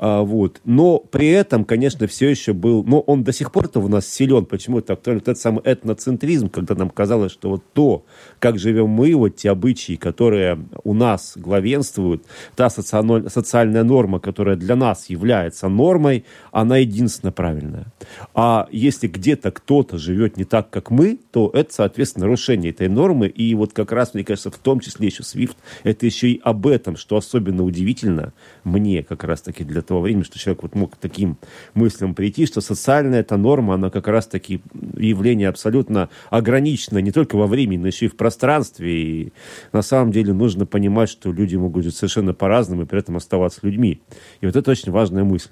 а, 0.00 0.22
вот. 0.22 0.60
Но 0.64 0.98
при 1.00 1.26
этом, 1.28 1.64
конечно, 1.64 2.06
все 2.06 2.28
еще 2.28 2.52
был... 2.52 2.84
Но 2.84 3.00
он 3.00 3.24
до 3.24 3.32
сих 3.32 3.50
пор-то 3.50 3.80
у 3.80 3.88
нас 3.88 4.06
силен. 4.06 4.46
Почему 4.46 4.78
это 4.78 4.92
актуально? 4.92 5.18
Вот 5.18 5.28
этот 5.28 5.42
самый 5.42 5.62
этноцентризм, 5.64 6.48
когда 6.48 6.76
нам 6.76 6.88
казалось, 6.88 7.32
что 7.32 7.50
вот 7.50 7.64
то, 7.72 8.04
как 8.38 8.58
живем 8.60 8.88
мы, 8.90 9.14
вот 9.16 9.34
те 9.34 9.50
обычаи, 9.50 9.96
которые 9.96 10.60
у 10.84 10.94
нас 10.94 11.32
главенствуют, 11.36 12.22
та 12.54 12.70
социальная 12.70 13.82
норма, 13.82 14.20
которая 14.20 14.54
для 14.54 14.76
нас 14.76 15.10
является 15.10 15.68
нормой, 15.68 16.24
она 16.52 16.76
единственно 16.76 17.32
правильная. 17.32 17.86
А 18.34 18.68
если 18.70 19.08
где-то 19.08 19.50
кто-то 19.50 19.98
живет 19.98 20.36
не 20.36 20.44
так, 20.44 20.70
как 20.70 20.92
мы, 20.92 21.18
то 21.32 21.50
это, 21.52 21.74
соответственно, 21.74 22.26
нарушение 22.26 22.70
этой 22.70 22.88
нормы. 22.88 23.26
И 23.26 23.52
вот 23.56 23.72
как 23.72 23.90
раз, 23.90 24.14
мне 24.14 24.22
кажется, 24.22 24.52
в 24.52 24.58
том 24.58 24.78
числе 24.78 25.08
еще 25.08 25.24
SWIFT, 25.24 25.56
это 25.82 26.06
еще 26.06 26.28
и 26.28 26.40
об 26.44 26.68
этом, 26.68 26.96
что 26.96 27.16
особенно 27.16 27.64
удивительно 27.64 28.32
мне 28.62 29.02
как 29.02 29.24
раз-таки 29.24 29.64
для 29.64 29.82
того 29.88 30.00
времени, 30.00 30.22
что 30.22 30.38
человек 30.38 30.62
вот 30.62 30.74
мог 30.74 30.94
к 30.94 30.96
таким 30.96 31.36
мыслям 31.74 32.14
прийти, 32.14 32.46
что 32.46 32.60
социальная 32.60 33.20
эта 33.20 33.36
норма, 33.36 33.74
она 33.74 33.90
как 33.90 34.06
раз-таки 34.08 34.60
явление 34.96 35.48
абсолютно 35.48 36.08
ограниченное 36.30 37.02
не 37.02 37.12
только 37.12 37.36
во 37.36 37.46
времени, 37.46 37.80
но 37.80 37.86
еще 37.88 38.06
и 38.06 38.08
в 38.08 38.16
пространстве. 38.16 38.92
И 38.92 39.32
на 39.72 39.82
самом 39.82 40.12
деле 40.12 40.32
нужно 40.32 40.66
понимать, 40.66 41.08
что 41.08 41.32
люди 41.32 41.56
могут 41.56 41.84
жить 41.84 41.96
совершенно 41.96 42.34
по-разному 42.34 42.82
и 42.82 42.86
при 42.86 42.98
этом 42.98 43.16
оставаться 43.16 43.60
людьми. 43.62 44.00
И 44.40 44.46
вот 44.46 44.56
это 44.56 44.70
очень 44.70 44.92
важная 44.92 45.24
мысль. 45.24 45.50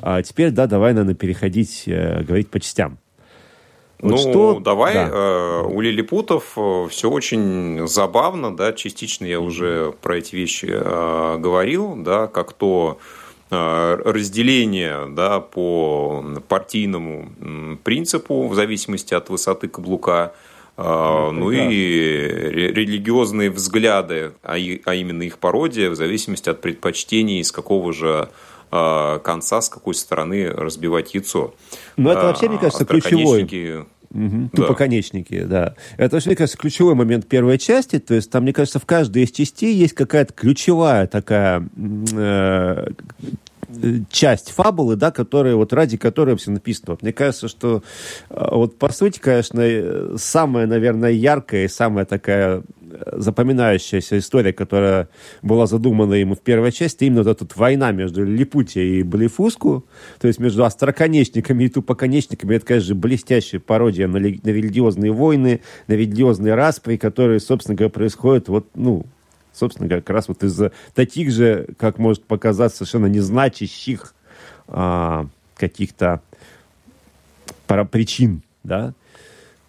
А 0.00 0.22
теперь, 0.22 0.50
да, 0.50 0.66
давай, 0.66 0.92
наверное, 0.92 1.14
переходить, 1.14 1.84
э, 1.86 2.22
говорить 2.22 2.50
по 2.50 2.60
частям. 2.60 2.98
Вот 4.02 4.12
ну, 4.12 4.16
что... 4.16 4.60
давай. 4.60 4.94
Да. 4.94 5.08
Э, 5.12 5.62
у 5.66 5.80
лилипутов 5.80 6.54
э, 6.56 6.86
все 6.88 7.10
очень 7.10 7.86
забавно, 7.86 8.56
да, 8.56 8.72
частично 8.72 9.26
я 9.26 9.40
уже 9.40 9.92
про 10.00 10.18
эти 10.18 10.34
вещи 10.34 10.68
э, 10.70 11.36
говорил, 11.38 11.96
да, 11.96 12.26
как 12.26 12.54
то 12.54 12.98
разделение 13.50 15.08
да, 15.08 15.40
по 15.40 16.24
партийному 16.48 17.78
принципу 17.82 18.46
в 18.46 18.54
зависимости 18.54 19.12
от 19.12 19.28
высоты 19.28 19.68
каблука, 19.68 20.32
ну, 20.76 21.32
ну 21.32 21.50
и 21.50 21.58
религиозные 22.72 23.50
взгляды, 23.50 24.32
а, 24.42 24.54
а 24.54 24.94
именно 24.94 25.22
их 25.22 25.38
пародия, 25.38 25.90
в 25.90 25.96
зависимости 25.96 26.48
от 26.48 26.60
предпочтений, 26.60 27.40
из 27.40 27.52
какого 27.52 27.92
же 27.92 28.28
конца, 28.70 29.60
с 29.60 29.68
какой 29.68 29.94
стороны 29.94 30.48
разбивать 30.48 31.12
яйцо. 31.12 31.52
Ну, 31.96 32.10
это 32.10 32.26
вообще, 32.26 32.48
мне 32.48 32.58
кажется, 32.58 32.84
ключевой 32.84 33.86
Угу, 34.12 34.50
да. 34.52 34.56
Тупоконечники, 34.56 35.42
да. 35.44 35.74
Это, 35.96 36.18
мне 36.26 36.34
кажется, 36.34 36.58
ключевой 36.58 36.94
момент 36.94 37.26
первой 37.26 37.58
части. 37.58 37.98
То 37.98 38.14
есть 38.14 38.30
там, 38.30 38.42
мне 38.42 38.52
кажется, 38.52 38.78
в 38.78 38.86
каждой 38.86 39.22
из 39.22 39.30
частей 39.30 39.74
есть 39.74 39.94
какая-то 39.94 40.32
ключевая 40.32 41.06
такая 41.06 41.68
э, 42.12 42.86
часть 44.10 44.50
фабулы, 44.50 44.96
да, 44.96 45.10
которая, 45.12 45.54
вот 45.54 45.72
ради 45.72 45.96
которой 45.96 46.36
все 46.36 46.50
написано. 46.50 46.92
Вот 46.92 47.02
мне 47.02 47.12
кажется, 47.12 47.46
что 47.46 47.82
э, 48.30 48.48
вот 48.50 48.78
по 48.78 48.92
сути, 48.92 49.20
конечно, 49.20 50.18
самая, 50.18 50.66
наверное, 50.66 51.12
яркая 51.12 51.64
и 51.64 51.68
самая 51.68 52.04
такая 52.04 52.62
запоминающаяся 53.12 54.18
история, 54.18 54.52
которая 54.52 55.08
была 55.42 55.66
задумана 55.66 56.14
ему 56.14 56.34
в 56.34 56.40
первой 56.40 56.72
части, 56.72 57.04
именно 57.04 57.22
вот 57.22 57.42
эта 57.42 57.58
война 57.58 57.92
между 57.92 58.24
Липутией 58.24 59.00
и 59.00 59.02
Блефуску, 59.02 59.84
то 60.20 60.28
есть 60.28 60.38
между 60.38 60.64
остроконечниками 60.64 61.64
и 61.64 61.68
тупоконечниками, 61.68 62.56
это, 62.56 62.66
конечно, 62.66 62.94
блестящая 62.94 63.60
пародия 63.60 64.08
на, 64.08 64.18
на 64.18 64.24
религиозные 64.24 65.12
войны, 65.12 65.60
на 65.86 65.92
религиозные 65.94 66.54
распри, 66.54 66.96
которые, 66.96 67.40
собственно 67.40 67.76
говоря, 67.76 67.90
происходят 67.90 68.48
вот, 68.48 68.66
ну, 68.74 69.06
собственно 69.52 69.88
как 69.88 70.08
раз 70.10 70.28
вот 70.28 70.42
из-за 70.42 70.72
таких 70.94 71.30
же, 71.30 71.68
как 71.78 71.98
может 71.98 72.24
показаться, 72.24 72.78
совершенно 72.78 73.06
незначащих 73.06 74.14
а, 74.68 75.26
каких-то 75.56 76.20
причин, 77.90 78.42
да, 78.64 78.94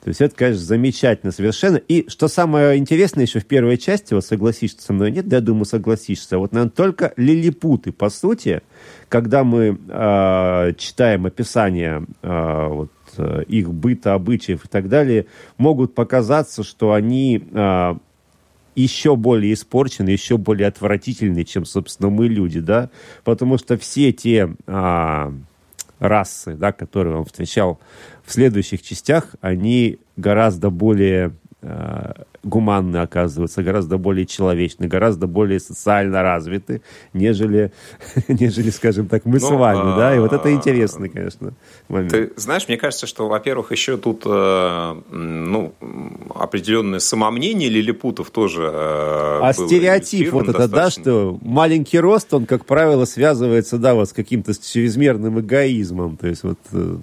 то 0.03 0.08
есть 0.08 0.20
это, 0.20 0.36
конечно, 0.36 0.63
замечательно 0.63 1.31
совершенно. 1.31 1.77
И 1.77 2.10
что 2.10 2.27
самое 2.27 2.77
интересное 2.77 3.25
еще 3.25 3.39
в 3.39 3.46
первой 3.46 3.77
части, 3.77 4.15
вот 4.15 4.25
согласишься 4.25 4.81
со 4.81 4.93
мной, 4.93 5.12
нет, 5.12 5.27
да, 5.27 5.38
я 5.38 5.41
думаю, 5.41 5.65
согласишься. 5.65 6.39
Вот, 6.39 6.53
наверное, 6.53 6.72
только 6.72 7.13
лилипуты, 7.17 7.91
по 7.91 8.10
сути, 8.10 8.63
когда 9.10 9.43
мы 9.43 9.77
э, 9.88 10.74
читаем 10.77 11.27
описание 11.27 12.05
э, 12.24 12.67
вот, 12.67 12.91
их 13.48 13.72
быта, 13.72 14.15
обычаев 14.15 14.65
и 14.65 14.67
так 14.67 14.89
далее, 14.89 15.27
могут 15.58 15.93
показаться, 15.93 16.63
что 16.63 16.93
они 16.93 17.43
э, 17.51 17.93
еще 18.75 19.15
более 19.15 19.53
испорчены, 19.53 20.10
еще 20.10 20.38
более 20.38 20.67
отвратительны, 20.67 21.43
чем, 21.43 21.65
собственно, 21.65 22.10
мы 22.10 22.27
люди, 22.27 22.60
да, 22.60 22.89
потому 23.24 23.60
что 23.60 23.77
все 23.77 24.12
те... 24.12 24.55
Э, 24.65 25.31
расы, 26.01 26.55
да, 26.55 26.72
которые 26.72 27.15
он 27.15 27.25
встречал 27.25 27.79
в 28.25 28.34
следующих 28.34 28.81
частях, 28.81 29.36
они 29.39 30.00
гораздо 30.17 30.70
более 30.70 31.31
э, 31.62 32.13
гуманны 32.44 32.98
оказываются, 32.98 33.62
гораздо 33.62 33.98
более 33.98 34.26
человечны, 34.26 34.88
гораздо 34.88 35.28
более 35.28 35.60
социально 35.60 36.24
развиты, 36.24 36.82
нежели, 37.14 37.72
нежели 38.28 38.72
скажем 38.72 39.08
так, 39.08 39.26
мы 39.26 39.40
ну, 39.40 39.48
с 39.48 39.50
вами, 39.52 39.94
а, 39.94 39.98
да, 39.98 40.16
и 40.16 40.20
вот 40.20 40.34
это 40.34 40.52
интересно, 40.52 41.08
конечно, 41.08 41.54
момент. 41.88 42.12
Ты 42.12 42.32
знаешь, 42.38 42.68
мне 42.68 42.78
кажется, 42.78 43.06
что, 43.06 43.28
во-первых, 43.28 43.72
еще 43.72 43.98
тут, 43.98 44.24
э, 44.26 45.02
ну, 45.12 45.74
определенное 46.34 47.00
самомнение 47.00 47.70
лилипутов 47.70 48.32
тоже 48.32 48.64
э, 48.64 49.40
А 49.42 49.54
стереотип 49.54 50.32
вот 50.32 50.50
это, 50.50 50.68
да, 50.68 50.90
что 50.90 51.38
маленький 51.42 52.00
рост, 52.00 52.34
он, 52.34 52.48
как 52.48 52.66
правило, 52.66 53.06
связывается, 53.06 53.78
да, 53.78 53.94
вот 53.94 54.10
с 54.10 54.14
каким-то 54.14 54.54
чрезмерным 54.54 55.40
эгоизмом, 55.40 56.18
то 56.18 56.28
есть 56.28 56.44
вот 56.44 56.58
э, 56.72 56.98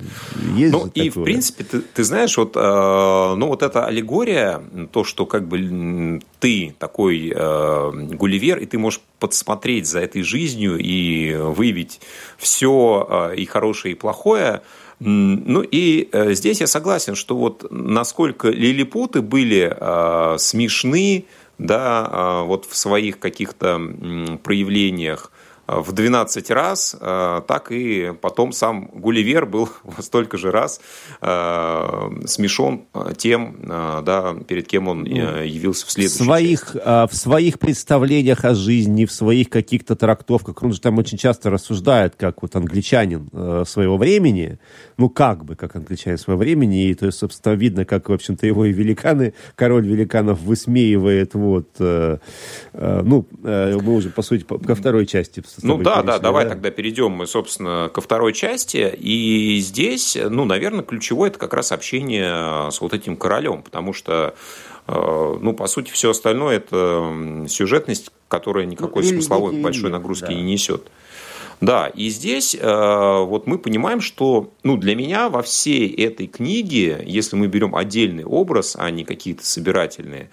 есть 0.56 0.72
Ну, 0.72 0.90
и, 0.94 1.10
такое. 1.10 1.22
в 1.22 1.24
принципе, 1.24 1.62
ты, 1.62 1.80
ты 1.80 2.02
знаешь, 2.02 2.36
вот, 2.36 2.56
ну, 2.56 3.46
вот 3.46 3.62
эта 3.62 3.86
аллегория, 3.86 4.60
то, 4.90 5.04
что 5.04 5.27
как 5.28 5.46
бы 5.46 6.20
ты 6.40 6.74
такой 6.78 7.32
э, 7.34 7.90
гулливер, 8.14 8.58
и 8.58 8.66
ты 8.66 8.78
можешь 8.78 9.00
подсмотреть 9.20 9.86
за 9.86 10.00
этой 10.00 10.22
жизнью 10.22 10.78
и 10.78 11.34
выявить 11.34 12.00
все 12.36 13.06
э, 13.08 13.36
и 13.36 13.46
хорошее, 13.46 13.94
и 13.94 13.96
плохое. 13.96 14.62
Ну 15.00 15.62
и 15.62 16.08
э, 16.10 16.34
здесь 16.34 16.60
я 16.60 16.66
согласен, 16.66 17.14
что 17.14 17.36
вот 17.36 17.66
насколько 17.70 18.48
лилипуты 18.48 19.22
были 19.22 19.72
э, 19.72 20.38
смешны, 20.38 21.26
да, 21.58 22.08
э, 22.10 22.46
вот 22.46 22.64
в 22.64 22.76
своих 22.76 23.20
каких-то 23.20 23.80
проявлениях, 24.42 25.30
в 25.68 25.92
12 25.92 26.50
раз, 26.50 26.96
э, 26.98 27.42
так 27.46 27.70
и 27.70 28.14
потом 28.22 28.52
сам 28.52 28.86
Гулливер 28.86 29.44
был 29.44 29.68
во 29.84 30.02
столько 30.02 30.38
же 30.38 30.50
раз 30.50 30.80
э, 31.20 32.10
смешон 32.24 32.84
э, 32.94 33.12
тем, 33.16 33.56
да, 33.68 34.34
перед 34.46 34.66
кем 34.66 34.88
он 34.88 35.02
ну, 35.02 35.42
явился 35.42 35.86
в 35.86 35.90
следующем. 35.90 36.24
Своих, 36.24 36.74
в 36.74 37.10
своих 37.12 37.58
представлениях 37.58 38.44
о 38.44 38.54
жизни, 38.54 39.04
в 39.04 39.12
своих 39.12 39.50
каких-то 39.50 39.94
трактовках, 39.94 40.62
он 40.62 40.72
же 40.72 40.80
там 40.80 40.98
очень 40.98 41.18
часто 41.18 41.50
рассуждает, 41.50 42.14
как 42.16 42.40
вот 42.42 42.56
англичанин 42.56 43.28
своего 43.66 43.98
времени, 43.98 44.58
ну, 44.96 45.10
как 45.10 45.44
бы, 45.44 45.54
как 45.54 45.76
англичанин 45.76 46.18
своего 46.18 46.40
времени, 46.40 46.88
и 46.88 46.94
то 46.94 47.06
есть, 47.06 47.18
собственно, 47.18 47.54
видно, 47.54 47.84
как, 47.84 48.08
в 48.08 48.12
общем-то, 48.12 48.46
его 48.46 48.64
и 48.64 48.72
великаны, 48.72 49.34
король 49.54 49.86
великанов 49.86 50.40
высмеивает, 50.40 51.34
вот, 51.34 51.68
ну, 51.78 53.26
мы 53.42 53.94
уже, 53.94 54.10
по 54.10 54.22
сути, 54.22 54.44
ко 54.44 54.74
второй 54.74 55.06
части 55.06 55.42
ну 55.62 55.78
да, 55.78 56.02
да, 56.02 56.18
давай 56.18 56.44
да? 56.44 56.50
тогда 56.50 56.70
перейдем 56.70 57.12
мы, 57.12 57.26
собственно, 57.26 57.90
ко 57.92 58.00
второй 58.00 58.32
части. 58.32 58.94
И 58.98 59.58
здесь, 59.60 60.16
ну, 60.28 60.44
наверное, 60.44 60.82
ключевое 60.82 61.30
это 61.30 61.38
как 61.38 61.54
раз 61.54 61.72
общение 61.72 62.70
с 62.70 62.80
вот 62.80 62.94
этим 62.94 63.16
королем, 63.16 63.62
потому 63.62 63.92
что 63.92 64.34
э, 64.86 65.36
ну, 65.40 65.52
по 65.52 65.66
сути, 65.66 65.90
все 65.90 66.10
остальное 66.10 66.56
это 66.56 67.46
сюжетность, 67.48 68.10
которая 68.28 68.66
никакой 68.66 69.02
ну, 69.02 69.08
смысловой 69.08 69.60
большой 69.60 69.90
нагрузки 69.90 70.26
да. 70.26 70.34
не 70.34 70.42
несет. 70.42 70.90
Да, 71.60 71.88
и 71.88 72.08
здесь 72.08 72.54
э, 72.54 73.24
вот 73.24 73.48
мы 73.48 73.58
понимаем, 73.58 74.00
что 74.00 74.52
ну, 74.62 74.76
для 74.76 74.94
меня 74.94 75.28
во 75.28 75.42
всей 75.42 75.92
этой 75.92 76.28
книге, 76.28 77.02
если 77.04 77.34
мы 77.34 77.48
берем 77.48 77.74
отдельный 77.74 78.24
образ, 78.24 78.76
а 78.78 78.90
не 78.90 79.04
какие-то 79.04 79.44
собирательные, 79.44 80.30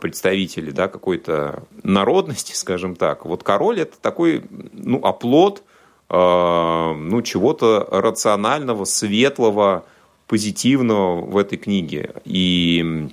представители 0.00 0.70
да, 0.70 0.88
какой-то 0.88 1.62
народности, 1.82 2.52
скажем 2.54 2.96
так. 2.96 3.24
Вот 3.24 3.42
король 3.42 3.80
это 3.80 3.98
такой 4.00 4.44
ну, 4.72 4.98
оплот 4.98 5.62
а, 6.08 6.94
ну, 6.94 7.22
чего-то 7.22 7.86
рационального, 7.90 8.84
светлого, 8.84 9.84
позитивного 10.26 11.20
в 11.20 11.36
этой 11.36 11.58
книге. 11.58 12.14
И 12.24 13.08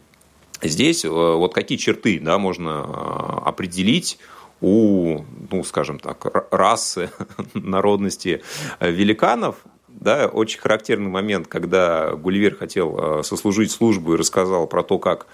здесь 0.62 1.04
э, 1.04 1.10
вот 1.10 1.54
какие 1.54 1.78
черты 1.78 2.19
да, 2.19 2.38
можно 2.38 2.84
а, 2.84 3.43
определить 3.45 4.17
у, 4.62 5.21
ну, 5.51 5.63
скажем 5.65 5.99
так, 5.99 6.47
расы, 6.51 7.10
народности 7.54 8.41
великанов, 8.80 9.58
да, 10.00 10.28
очень 10.28 10.60
характерный 10.60 11.10
момент, 11.10 11.48
когда 11.48 12.12
Гулливер 12.12 12.56
хотел 12.56 13.24
сослужить 13.24 13.72
службу 13.72 14.14
и 14.14 14.18
рассказал 14.18 14.68
про 14.68 14.84
то, 14.84 15.00
как 15.00 15.28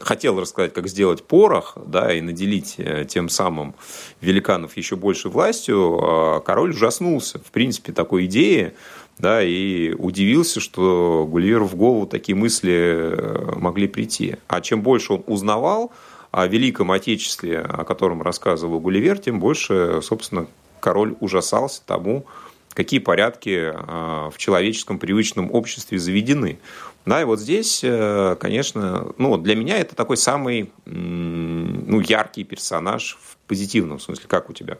хотел 0.00 0.40
рассказать, 0.40 0.72
как 0.72 0.88
сделать 0.88 1.24
порох, 1.24 1.76
да, 1.84 2.14
и 2.14 2.20
наделить 2.20 2.76
э, 2.78 3.04
тем 3.08 3.28
самым 3.28 3.74
великанов 4.20 4.76
еще 4.76 4.96
больше 4.96 5.28
властью, 5.28 5.98
а 6.00 6.40
король 6.40 6.70
ужаснулся, 6.70 7.38
в 7.38 7.50
принципе, 7.50 7.92
такой 7.92 8.26
идеи, 8.26 8.74
да, 9.18 9.42
и 9.42 9.92
удивился, 9.92 10.60
что 10.60 11.26
Гулливеру 11.28 11.66
в 11.66 11.74
голову 11.74 12.06
такие 12.06 12.36
мысли 12.36 12.72
э, 12.72 13.52
могли 13.56 13.88
прийти. 13.88 14.36
А 14.46 14.60
чем 14.60 14.82
больше 14.82 15.14
он 15.14 15.24
узнавал 15.26 15.92
о 16.30 16.46
Великом 16.46 16.92
Отечестве, 16.92 17.58
о 17.60 17.84
котором 17.84 18.22
рассказывал 18.22 18.78
Гулливер, 18.80 19.18
тем 19.18 19.40
больше, 19.40 20.00
собственно, 20.02 20.46
король 20.78 21.16
ужасался 21.20 21.82
тому, 21.84 22.24
какие 22.74 23.00
порядки 23.00 23.72
э, 23.72 24.30
в 24.30 24.34
человеческом 24.36 24.98
привычном 24.98 25.52
обществе 25.52 25.98
заведены. 25.98 26.58
Да, 27.06 27.20
и 27.22 27.24
вот 27.24 27.40
здесь, 27.40 27.80
э, 27.82 28.36
конечно, 28.38 29.12
ну, 29.18 29.36
для 29.38 29.56
меня 29.56 29.78
это 29.78 29.96
такой 29.96 30.16
самый 30.16 30.70
ну, 30.84 32.00
яркий 32.00 32.44
персонаж 32.44 33.18
в 33.20 33.36
позитивном 33.48 33.98
смысле. 33.98 34.24
Как 34.28 34.50
у 34.50 34.52
тебя? 34.52 34.78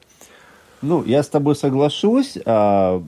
Ну, 0.83 1.05
я 1.05 1.23
с 1.23 1.29
тобой 1.29 1.57
соглашусь. 1.57 2.39
А, 2.45 3.03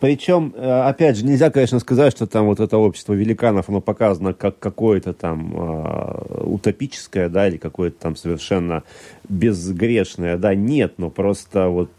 Причем, 0.00 0.52
э, 0.54 0.82
опять 0.82 1.16
же, 1.16 1.24
нельзя, 1.24 1.50
конечно, 1.50 1.78
сказать, 1.78 2.12
что 2.14 2.26
там 2.26 2.44
вот 2.44 2.60
это 2.60 2.76
общество 2.76 3.14
великанов, 3.14 3.70
оно 3.70 3.80
показано 3.80 4.34
как 4.34 4.58
какое-то 4.58 5.14
там 5.14 5.54
э, 5.56 6.42
утопическое, 6.44 7.30
да, 7.30 7.48
или 7.48 7.56
какое-то 7.56 7.98
там 8.00 8.16
совершенно 8.16 8.82
безгрешное, 9.28 10.36
да, 10.36 10.54
нет, 10.54 10.94
но 10.98 11.08
просто 11.08 11.68
вот 11.68 11.90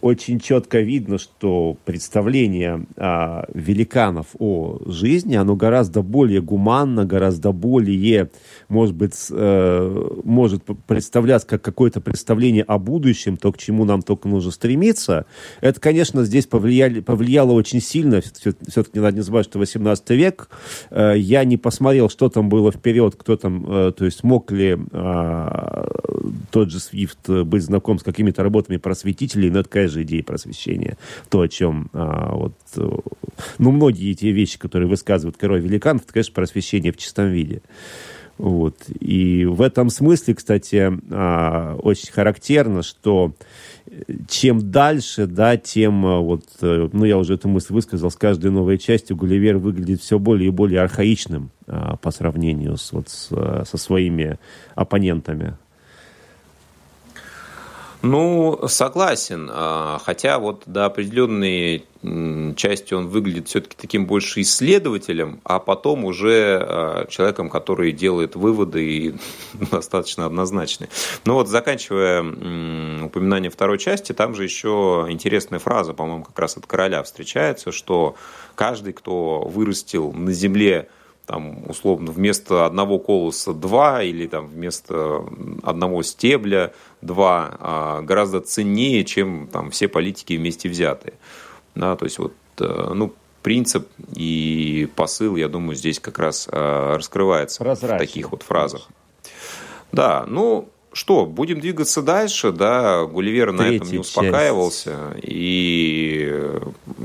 очень 0.00 0.40
четко 0.40 0.80
видно, 0.80 1.18
что 1.18 1.76
представление 1.84 2.86
э, 2.96 3.42
великанов 3.54 4.28
о 4.38 4.80
жизни, 4.86 5.34
оно 5.34 5.56
гораздо 5.56 6.02
более 6.02 6.40
гуманно, 6.40 7.04
гораздо 7.04 7.52
более, 7.52 8.30
может 8.68 8.94
быть, 8.94 9.14
э, 9.30 10.10
может 10.24 10.64
представляться 10.86 11.46
как 11.46 11.62
какое-то 11.62 12.00
представление 12.00 12.64
о 12.64 12.78
будущем, 12.78 13.36
то, 13.36 13.52
к 13.52 13.58
чему 13.58 13.84
нам 13.84 14.02
только 14.02 14.28
нужно 14.28 14.50
стремиться. 14.50 15.26
Это, 15.60 15.80
конечно, 15.80 16.24
здесь 16.24 16.46
повлияли, 16.46 17.00
повлияло 17.00 17.52
очень 17.52 17.80
сильно, 17.80 18.20
все-таки 18.20 19.00
надо 19.00 19.16
не 19.16 19.22
забывать, 19.22 19.46
что 19.46 19.58
18 19.58 20.10
век, 20.10 20.48
э, 20.90 21.14
я 21.16 21.44
не 21.44 21.56
посмотрел, 21.56 22.08
что 22.08 22.28
там 22.28 22.48
было 22.48 22.72
вперед, 22.72 23.14
кто 23.16 23.36
там, 23.36 23.64
э, 23.68 23.92
то 23.96 24.04
есть 24.04 24.24
мог 24.24 24.50
ли 24.52 24.78
э, 24.92 25.84
тот 26.50 26.70
же 26.70 26.80
Свифт 26.80 27.28
быть 27.28 27.62
знаком 27.62 27.98
с 27.98 28.02
какими-то 28.02 28.42
работами 28.42 28.76
просветителей, 28.76 29.50
но 29.50 29.60
это 29.60 29.68
такая 29.74 29.88
же 29.88 30.04
идея 30.04 30.22
просвещения. 30.22 30.96
То, 31.28 31.40
о 31.40 31.48
чем 31.48 31.90
а, 31.92 32.32
вот, 32.32 32.54
э, 32.76 32.88
ну, 33.58 33.72
многие 33.72 34.12
эти 34.12 34.26
вещи, 34.26 34.56
которые 34.56 34.88
высказывают 34.88 35.36
король 35.36 35.60
великанов, 35.60 36.04
это, 36.04 36.12
конечно, 36.12 36.32
просвещение 36.32 36.92
в 36.92 36.96
чистом 36.96 37.30
виде. 37.30 37.60
Вот. 38.38 38.76
И 39.00 39.44
в 39.44 39.60
этом 39.60 39.90
смысле, 39.90 40.36
кстати, 40.36 40.92
а, 41.10 41.74
очень 41.82 42.12
характерно, 42.12 42.84
что 42.84 43.34
э, 43.86 44.02
чем 44.28 44.70
дальше, 44.70 45.26
да, 45.26 45.56
тем 45.56 46.02
вот, 46.02 46.44
ну, 46.60 47.04
я 47.04 47.18
уже 47.18 47.34
эту 47.34 47.48
мысль 47.48 47.72
высказал, 47.72 48.12
с 48.12 48.16
каждой 48.16 48.52
новой 48.52 48.78
частью 48.78 49.16
Гулливер 49.16 49.56
выглядит 49.56 50.02
все 50.02 50.20
более 50.20 50.48
и 50.48 50.52
более 50.52 50.82
архаичным 50.82 51.50
а, 51.66 51.96
по 51.96 52.12
сравнению 52.12 52.76
с, 52.76 52.92
вот, 52.92 53.08
с, 53.08 53.26
со 53.28 53.76
своими 53.76 54.38
оппонентами. 54.76 55.56
Ну, 58.04 58.60
согласен. 58.68 59.48
А, 59.50 59.98
хотя 60.04 60.38
вот 60.38 60.64
до 60.66 60.84
определенной 60.84 61.86
части 62.54 62.92
он 62.92 63.08
выглядит 63.08 63.48
все-таки 63.48 63.74
таким 63.80 64.04
больше 64.04 64.42
исследователем, 64.42 65.40
а 65.42 65.58
потом 65.58 66.04
уже 66.04 66.58
а, 66.60 67.06
человеком, 67.08 67.48
который 67.48 67.92
делает 67.92 68.36
выводы 68.36 68.84
и 68.84 69.14
достаточно 69.70 70.26
однозначные. 70.26 70.90
Но 71.24 71.34
вот 71.34 71.48
заканчивая 71.48 72.20
упоминание 73.04 73.50
второй 73.50 73.78
части, 73.78 74.12
там 74.12 74.34
же 74.34 74.44
еще 74.44 75.06
интересная 75.08 75.58
фраза, 75.58 75.94
по-моему, 75.94 76.24
как 76.24 76.38
раз 76.38 76.58
от 76.58 76.66
короля 76.66 77.02
встречается, 77.02 77.72
что 77.72 78.16
каждый, 78.54 78.92
кто 78.92 79.40
вырастил 79.40 80.12
на 80.12 80.32
земле 80.32 80.90
там, 81.26 81.68
условно, 81.68 82.12
вместо 82.12 82.66
одного 82.66 82.98
колоса 82.98 83.52
два 83.52 84.02
или 84.02 84.26
там 84.26 84.46
вместо 84.46 85.24
одного 85.62 86.02
стебля 86.02 86.72
два 87.00 87.56
а, 87.58 88.02
гораздо 88.02 88.40
ценнее, 88.40 89.04
чем 89.04 89.48
там 89.48 89.70
все 89.70 89.88
политики 89.88 90.34
вместе 90.34 90.68
взятые. 90.68 91.14
Да, 91.74 91.96
то 91.96 92.04
есть 92.04 92.18
вот, 92.18 92.34
э, 92.60 92.92
ну, 92.94 93.12
принцип 93.42 93.88
и 94.14 94.88
посыл, 94.94 95.36
я 95.36 95.48
думаю, 95.48 95.74
здесь 95.76 95.98
как 95.98 96.18
раз 96.18 96.48
а, 96.50 96.96
раскрывается 96.96 97.62
Прозрачно. 97.62 97.96
в 97.96 97.98
таких 97.98 98.30
вот 98.30 98.42
фразах. 98.42 98.88
Да, 99.92 100.24
ну, 100.28 100.68
что, 100.94 101.26
будем 101.26 101.60
двигаться 101.60 102.02
дальше, 102.02 102.52
да, 102.52 103.04
Гулливер 103.04 103.52
на 103.52 103.62
этом 103.62 103.90
не 103.90 103.98
успокаивался, 103.98 105.12
часть. 105.14 105.24
и 105.24 106.42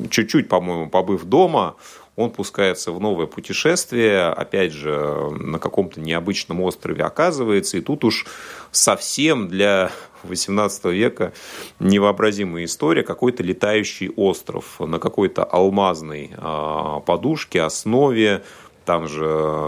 чуть-чуть, 0.09 0.47
по-моему, 0.47 0.89
побыв 0.89 1.25
дома, 1.25 1.75
он 2.19 2.31
пускается 2.31 2.91
в 2.91 2.99
новое 2.99 3.27
путешествие, 3.27 4.27
опять 4.27 4.73
же, 4.73 5.29
на 5.39 5.57
каком-то 5.57 6.01
необычном 6.01 6.61
острове 6.61 7.03
оказывается, 7.03 7.77
и 7.77 7.81
тут 7.81 8.03
уж 8.03 8.25
совсем 8.71 9.47
для 9.47 9.91
18 10.23 10.85
века 10.85 11.31
невообразимая 11.79 12.65
история, 12.65 13.03
какой-то 13.03 13.41
летающий 13.41 14.09
остров 14.09 14.79
на 14.79 14.99
какой-то 14.99 15.45
алмазной 15.45 16.31
а, 16.37 16.99
подушке, 16.99 17.61
основе, 17.61 18.43
там 18.83 19.07
же 19.07 19.23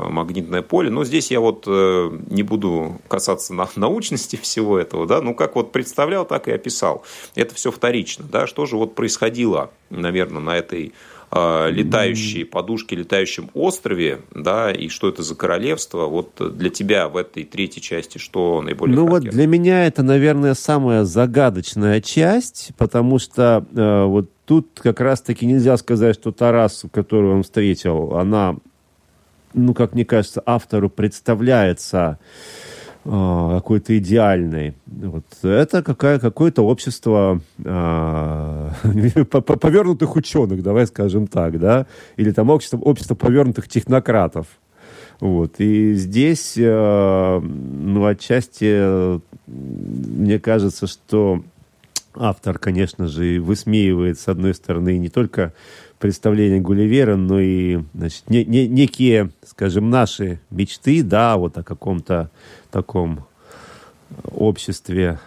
магнитное 0.10 0.62
поле. 0.62 0.90
Но 0.90 1.06
здесь 1.06 1.30
я 1.30 1.40
вот 1.40 1.66
э, 1.68 2.12
не 2.32 2.42
буду 2.42 3.00
касаться 3.08 3.54
на 3.54 3.70
научности 3.76 4.36
всего 4.42 4.80
этого, 4.80 5.06
да, 5.06 5.22
ну 5.22 5.36
как 5.36 5.56
вот 5.56 5.72
представлял, 5.72 6.26
так 6.26 6.48
и 6.48 6.52
описал. 6.52 7.04
Это 7.36 7.56
все 7.56 7.72
вторично, 7.72 8.26
да, 8.30 8.48
что 8.48 8.66
же 8.66 8.78
вот 8.78 8.96
происходило, 8.96 9.72
наверное, 9.90 10.42
на 10.42 10.58
этой 10.58 10.94
летающие 11.34 12.46
подушки, 12.46 12.94
летающем 12.94 13.50
острове, 13.54 14.20
да, 14.36 14.72
и 14.72 14.90
что 14.90 15.08
это 15.08 15.24
за 15.24 15.36
королевство. 15.36 16.08
Вот 16.08 16.34
для 16.58 16.70
тебя 16.70 17.08
в 17.08 17.16
этой 17.16 17.46
третьей 17.46 17.82
части 17.82 18.18
что 18.18 18.62
наиболее 18.62 18.96
Ну 18.96 19.08
вот 19.08 19.24
для 19.24 19.48
меня 19.48 19.86
это, 19.86 20.04
наверное, 20.04 20.54
самая 20.54 21.06
загадочная 21.06 22.02
часть, 22.02 22.72
потому 22.78 23.18
что 23.18 23.66
э, 23.74 24.04
вот 24.04 24.30
тут 24.46 24.80
как 24.82 25.00
раз-таки 25.00 25.46
нельзя 25.46 25.78
сказать, 25.78 26.16
что 26.16 26.34
та 26.34 26.52
раса, 26.52 26.90
которую 26.90 27.36
он 27.36 27.44
встретил, 27.44 28.18
она, 28.18 28.58
ну, 29.54 29.74
как 29.74 29.94
мне 29.94 30.04
кажется, 30.04 30.44
автору 30.46 30.90
представляется 30.90 32.20
какой-то 33.04 33.98
идеальной. 33.98 34.76
Вот. 34.86 35.26
Это 35.42 35.82
какая, 35.82 36.20
какое-то 36.20 36.62
общество 36.62 37.42
а, 37.66 38.72
повернутых 39.24 40.16
ученых, 40.16 40.62
давай 40.62 40.86
скажем 40.88 41.28
так, 41.28 41.60
да, 41.60 41.88
или 42.18 42.32
там 42.32 42.50
общество, 42.50 42.78
общество 42.78 43.16
повернутых 43.16 43.68
технократов. 43.68 44.48
Вот. 45.20 45.60
И 45.60 45.94
здесь, 45.94 46.56
э, 46.58 47.40
ну, 47.40 48.06
отчасти, 48.06 49.22
мне 49.48 50.40
кажется, 50.40 50.88
что 50.88 51.44
автор, 52.16 52.58
конечно 52.58 53.08
же, 53.08 53.40
высмеивает, 53.40 54.20
с 54.20 54.28
одной 54.28 54.56
стороны, 54.56 54.98
не 54.98 55.10
только 55.10 55.54
представления 56.02 56.60
Гулливера, 56.60 57.16
но 57.16 57.40
и 57.40 57.80
значит, 57.94 58.30
не, 58.30 58.44
не, 58.44 58.68
некие, 58.68 59.32
скажем, 59.46 59.90
наши 59.90 60.42
мечты, 60.50 61.04
да, 61.04 61.38
вот 61.38 61.58
о 61.58 61.64
каком-то 61.64 62.32
таком 62.72 63.26
обществе, 64.26 65.20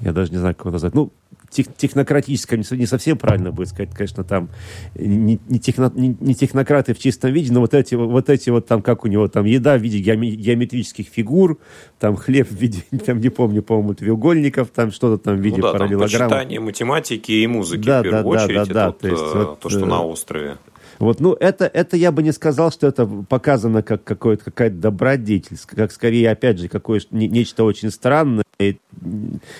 я 0.00 0.12
даже 0.12 0.32
не 0.32 0.38
знаю, 0.38 0.54
как 0.56 0.64
его 0.64 0.72
назвать, 0.72 0.94
ну, 0.94 1.12
тех, 1.52 1.66
технократическом, 1.76 2.62
не 2.72 2.86
совсем 2.86 3.18
правильно 3.18 3.52
будет 3.52 3.68
сказать, 3.68 3.90
конечно, 3.94 4.24
там 4.24 4.48
не, 4.94 5.38
не, 5.48 5.60
техно, 5.60 5.92
не, 5.94 6.16
не 6.18 6.34
технократы 6.34 6.94
в 6.94 6.98
чистом 6.98 7.32
виде, 7.32 7.52
но 7.52 7.60
вот 7.60 7.74
эти, 7.74 7.94
вот 7.94 8.30
эти 8.30 8.50
вот 8.50 8.66
там, 8.66 8.82
как 8.82 9.04
у 9.04 9.08
него 9.08 9.28
там 9.28 9.44
еда 9.44 9.76
в 9.76 9.82
виде 9.82 9.98
геометрических 9.98 11.06
фигур, 11.06 11.58
там 11.98 12.16
хлеб 12.16 12.48
в 12.48 12.54
виде, 12.54 12.82
там 13.06 13.20
не 13.20 13.28
помню, 13.28 13.62
по-моему, 13.62 13.94
треугольников, 13.94 14.70
там 14.70 14.90
что-то 14.90 15.22
там 15.22 15.36
в 15.36 15.40
виде 15.40 15.58
ну, 15.58 15.62
да, 15.62 15.72
параллелограмма. 15.72 16.10
Там 16.10 16.38
почитание 16.38 16.60
математики 16.60 17.32
и 17.32 17.46
музыки 17.46 17.86
да, 17.86 18.00
в 18.00 18.02
первую 18.02 18.22
да, 18.22 18.28
очередь, 18.28 18.56
да, 18.56 18.64
да, 18.64 18.86
да. 18.86 18.92
то, 18.92 19.08
есть, 19.08 19.34
вот, 19.34 19.60
то, 19.60 19.68
что 19.68 19.80
э, 19.80 19.84
на 19.84 20.02
острове. 20.02 20.56
Вот, 20.98 21.20
ну, 21.20 21.32
это, 21.32 21.64
это 21.64 21.96
я 21.96 22.12
бы 22.12 22.22
не 22.22 22.32
сказал, 22.32 22.70
что 22.70 22.86
это 22.86 23.06
показано 23.06 23.82
как 23.82 24.04
какое-то, 24.04 24.44
какая-то 24.44 24.76
добродетель, 24.76 25.56
как 25.66 25.90
скорее, 25.90 26.30
опять 26.30 26.58
же, 26.58 26.68
какое-то 26.68 27.08
нечто 27.10 27.64
очень 27.64 27.90
странное, 27.90 28.44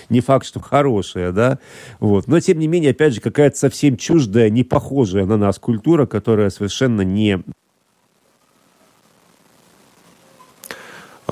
не 0.08 0.20
факт, 0.20 0.46
что 0.46 0.60
хорошее, 0.60 1.32
да, 1.32 1.58
вот. 2.00 2.28
Но, 2.28 2.40
тем 2.40 2.58
не 2.58 2.68
менее, 2.68 2.92
опять 2.92 3.14
же, 3.14 3.20
какая-то 3.20 3.56
совсем 3.56 3.96
чуждая, 3.96 4.50
не 4.50 4.64
похожая 4.64 5.24
на 5.26 5.36
нас 5.36 5.58
культура, 5.58 6.06
которая 6.06 6.50
совершенно 6.50 7.02
не 7.02 7.42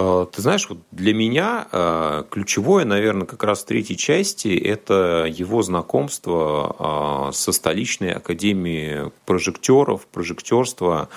Э, 0.01 0.27
ты 0.33 0.43
знаешь, 0.43 0.69
вот 0.69 0.79
для 0.93 1.13
меня 1.13 1.67
э, 1.71 2.25
ключевое, 2.31 2.85
наверное, 2.85 3.27
как 3.27 3.43
раз 3.45 3.63
в 3.63 3.67
третьей 3.67 3.97
части– 3.97 4.49
это 4.65 5.27
его 5.29 5.63
знакомство 5.63 7.29
э, 7.29 7.33
со 7.33 7.53
столичной 7.53 8.13
академией 8.13 9.11
прожектеров, 9.27 10.07
прожектерства. 10.07 11.09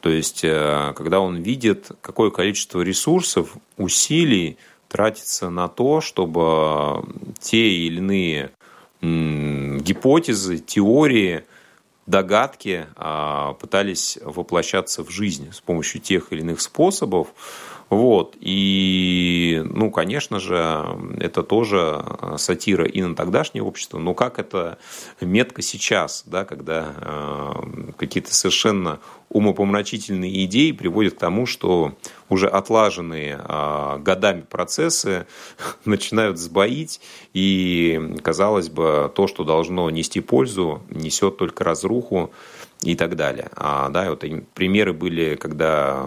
То 0.00 0.10
есть, 0.10 0.42
когда 0.42 1.18
он 1.18 1.38
видит, 1.38 1.90
какое 2.00 2.30
количество 2.30 2.80
ресурсов, 2.82 3.56
усилий 3.76 4.56
тратится 4.88 5.50
на 5.50 5.68
то, 5.68 6.00
чтобы 6.00 7.04
те 7.38 7.68
или 7.68 7.98
иные 7.98 8.50
гипотезы, 9.00 10.58
теории, 10.58 11.44
догадки 12.06 12.86
пытались 13.60 14.18
воплощаться 14.22 15.04
в 15.04 15.10
жизнь 15.10 15.52
с 15.52 15.60
помощью 15.60 16.00
тех 16.00 16.32
или 16.32 16.40
иных 16.40 16.60
способов, 16.60 17.28
Вот. 17.90 18.36
И, 18.40 19.62
ну, 19.64 19.90
конечно 19.90 20.40
же, 20.40 20.86
это 21.20 21.42
тоже 21.42 22.04
сатира 22.36 22.86
и 22.86 23.02
на 23.02 23.14
тогдашнее 23.14 23.62
общество, 23.62 23.98
но 23.98 24.14
как 24.14 24.38
это 24.38 24.78
метко 25.20 25.62
сейчас, 25.62 26.24
да, 26.26 26.44
когда 26.44 26.92
э, 26.96 27.92
какие-то 27.96 28.34
совершенно 28.34 29.00
умопомрачительные 29.30 30.44
идеи 30.44 30.72
приводят 30.72 31.14
к 31.14 31.18
тому, 31.18 31.46
что 31.46 31.94
уже 32.28 32.46
отлаженные 32.48 33.40
э, 33.42 33.98
годами 34.00 34.42
процессы 34.42 35.26
начинают 35.86 36.38
сбоить, 36.38 37.00
и, 37.32 38.16
казалось 38.22 38.68
бы, 38.68 39.10
то, 39.14 39.26
что 39.26 39.44
должно 39.44 39.88
нести 39.88 40.20
пользу, 40.20 40.82
несет 40.90 41.38
только 41.38 41.64
разруху, 41.64 42.30
и 42.82 42.94
так 42.94 43.16
далее. 43.16 43.48
А, 43.56 43.88
да, 43.88 44.10
вот 44.10 44.24
примеры 44.54 44.92
были, 44.92 45.34
когда 45.34 46.06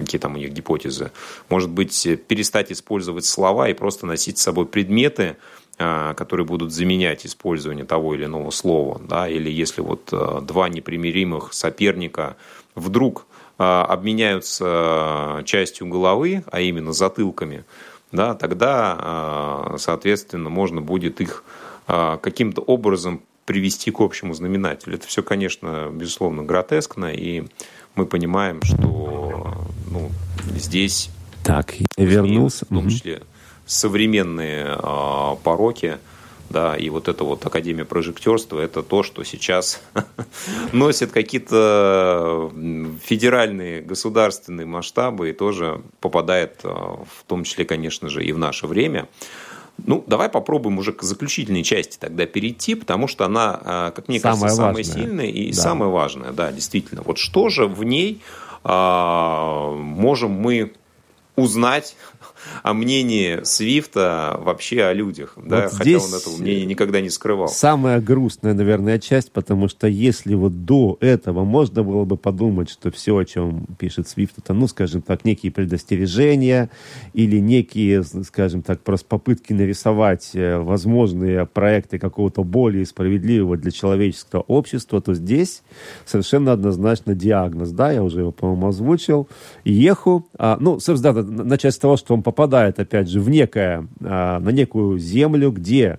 какие 0.00 0.20
там 0.20 0.34
у 0.34 0.38
них 0.38 0.52
гипотезы. 0.52 1.12
Может 1.48 1.70
быть, 1.70 2.06
перестать 2.26 2.72
использовать 2.72 3.24
слова 3.24 3.68
и 3.68 3.74
просто 3.74 4.06
носить 4.06 4.38
с 4.38 4.42
собой 4.42 4.66
предметы, 4.66 5.36
а, 5.82 6.12
которые 6.12 6.44
будут 6.44 6.72
заменять 6.72 7.24
использование 7.24 7.86
того 7.86 8.14
или 8.14 8.26
иного 8.26 8.50
слова. 8.50 9.00
Да? 9.02 9.26
Или 9.26 9.50
если 9.50 9.80
вот 9.80 10.10
а, 10.12 10.42
два 10.42 10.68
непримиримых 10.68 11.54
соперника 11.54 12.36
вдруг 12.74 13.26
а, 13.56 13.86
обменяются 13.86 15.42
частью 15.46 15.86
головы, 15.86 16.44
а 16.52 16.60
именно 16.60 16.92
затылками, 16.92 17.64
да, 18.12 18.34
тогда, 18.34 19.76
соответственно, 19.78 20.50
можно 20.50 20.80
будет 20.80 21.20
их 21.20 21.44
каким-то 21.86 22.60
образом 22.60 23.22
привести 23.44 23.92
к 23.92 24.00
общему 24.00 24.34
знаменателю. 24.34 24.96
Это 24.96 25.06
все, 25.06 25.22
конечно, 25.22 25.90
безусловно, 25.92 26.42
гротескно, 26.42 27.14
и 27.14 27.44
мы 27.94 28.06
понимаем, 28.06 28.62
что 28.62 29.29
ну, 29.90 30.10
здесь... 30.56 31.10
Так, 31.44 31.74
я 31.96 32.04
вернулся. 32.04 32.64
В 32.66 32.68
том 32.68 32.88
числе 32.88 33.22
современные 33.66 34.76
э, 34.76 35.36
пороки, 35.42 35.98
да, 36.50 36.76
и 36.76 36.90
вот 36.90 37.08
эта 37.08 37.22
вот 37.22 37.46
Академия 37.46 37.84
прожектерства, 37.84 38.58
это 38.58 38.82
то, 38.82 39.04
что 39.04 39.22
сейчас 39.22 39.80
носит 40.72 41.12
какие-то 41.12 42.50
федеральные 43.04 43.82
государственные 43.82 44.66
масштабы 44.66 45.30
и 45.30 45.32
тоже 45.32 45.82
попадает, 46.00 46.60
в 46.64 47.24
том 47.28 47.44
числе, 47.44 47.64
конечно 47.64 48.08
же, 48.08 48.24
и 48.24 48.32
в 48.32 48.38
наше 48.38 48.66
время. 48.66 49.08
Ну, 49.86 50.04
давай 50.06 50.28
попробуем 50.28 50.78
уже 50.78 50.92
к 50.92 51.02
заключительной 51.02 51.62
части 51.62 51.96
тогда 51.98 52.26
перейти, 52.26 52.74
потому 52.74 53.06
что 53.06 53.24
она, 53.24 53.60
а, 53.62 53.90
как 53.92 54.08
мне 54.08 54.20
кажется, 54.20 54.48
самая 54.48 54.82
сильная 54.82 55.26
и 55.26 55.52
да. 55.52 55.60
самая 55.60 55.88
важная. 55.88 56.32
Да, 56.32 56.52
действительно. 56.52 57.02
Вот 57.02 57.18
что 57.18 57.48
же 57.48 57.66
в 57.66 57.82
ней 57.84 58.20
а, 58.48 58.49
можем 58.62 60.32
мы 60.32 60.72
узнать 61.36 61.96
о 62.62 62.74
мнении 62.74 63.40
Свифта 63.44 64.38
вообще 64.40 64.84
о 64.84 64.92
людях, 64.92 65.32
вот 65.36 65.48
да, 65.48 65.68
хотя 65.68 65.98
он 65.98 66.14
этого 66.14 66.36
мнения 66.36 66.66
никогда 66.66 67.00
не 67.00 67.10
скрывал. 67.10 67.48
Самая 67.48 68.00
грустная, 68.00 68.54
наверное, 68.54 68.98
часть, 68.98 69.32
потому 69.32 69.68
что 69.68 69.86
если 69.86 70.34
вот 70.34 70.64
до 70.64 70.96
этого 71.00 71.44
можно 71.44 71.82
было 71.82 72.04
бы 72.04 72.16
подумать, 72.16 72.70
что 72.70 72.90
все, 72.90 73.16
о 73.16 73.24
чем 73.24 73.66
пишет 73.78 74.08
Свифт, 74.08 74.38
это, 74.38 74.54
ну, 74.54 74.66
скажем 74.68 75.02
так, 75.02 75.24
некие 75.24 75.52
предостережения 75.52 76.70
или 77.12 77.38
некие, 77.38 78.02
скажем 78.02 78.62
так, 78.62 78.80
просто 78.80 79.06
попытки 79.06 79.52
нарисовать 79.52 80.30
э, 80.34 80.58
возможные 80.58 81.46
проекты 81.46 81.98
какого-то 81.98 82.44
более 82.44 82.86
справедливого 82.86 83.56
для 83.56 83.70
человеческого 83.70 84.42
общества, 84.42 85.00
то 85.00 85.14
здесь 85.14 85.62
совершенно 86.04 86.52
однозначно 86.52 87.14
диагноз, 87.14 87.70
да, 87.70 87.92
я 87.92 88.02
уже 88.02 88.20
его, 88.20 88.32
по-моему, 88.32 88.68
озвучил. 88.68 89.28
Еху, 89.64 90.26
а, 90.38 90.56
ну, 90.60 90.80
собственно, 90.80 91.22
да, 91.22 91.44
начать 91.44 91.74
с 91.74 91.78
того, 91.78 91.96
что 91.96 92.14
он 92.14 92.22
попадает, 92.30 92.78
опять 92.78 93.08
же, 93.08 93.20
в 93.20 93.28
некое, 93.28 93.88
а, 94.00 94.38
на 94.38 94.50
некую 94.50 94.98
землю, 94.98 95.50
где 95.50 95.98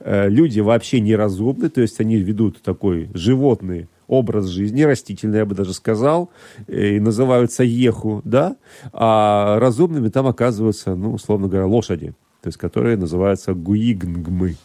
э, 0.00 0.28
люди 0.28 0.60
вообще 0.60 1.00
неразумны, 1.00 1.70
то 1.70 1.80
есть 1.80 2.00
они 2.00 2.16
ведут 2.16 2.60
такой 2.60 3.08
животный 3.14 3.88
образ 4.06 4.46
жизни, 4.46 4.82
растительный, 4.82 5.38
я 5.38 5.46
бы 5.46 5.54
даже 5.54 5.72
сказал, 5.72 6.30
и 6.68 7.00
называются 7.00 7.64
еху, 7.64 8.20
да, 8.24 8.56
а 8.92 9.58
разумными 9.58 10.08
там 10.08 10.26
оказываются, 10.26 10.94
ну, 10.94 11.14
условно 11.14 11.48
говоря, 11.48 11.66
лошади, 11.66 12.08
то 12.42 12.48
есть 12.48 12.58
которые 12.58 12.98
называются 12.98 13.54
гуигнгмы. 13.54 14.56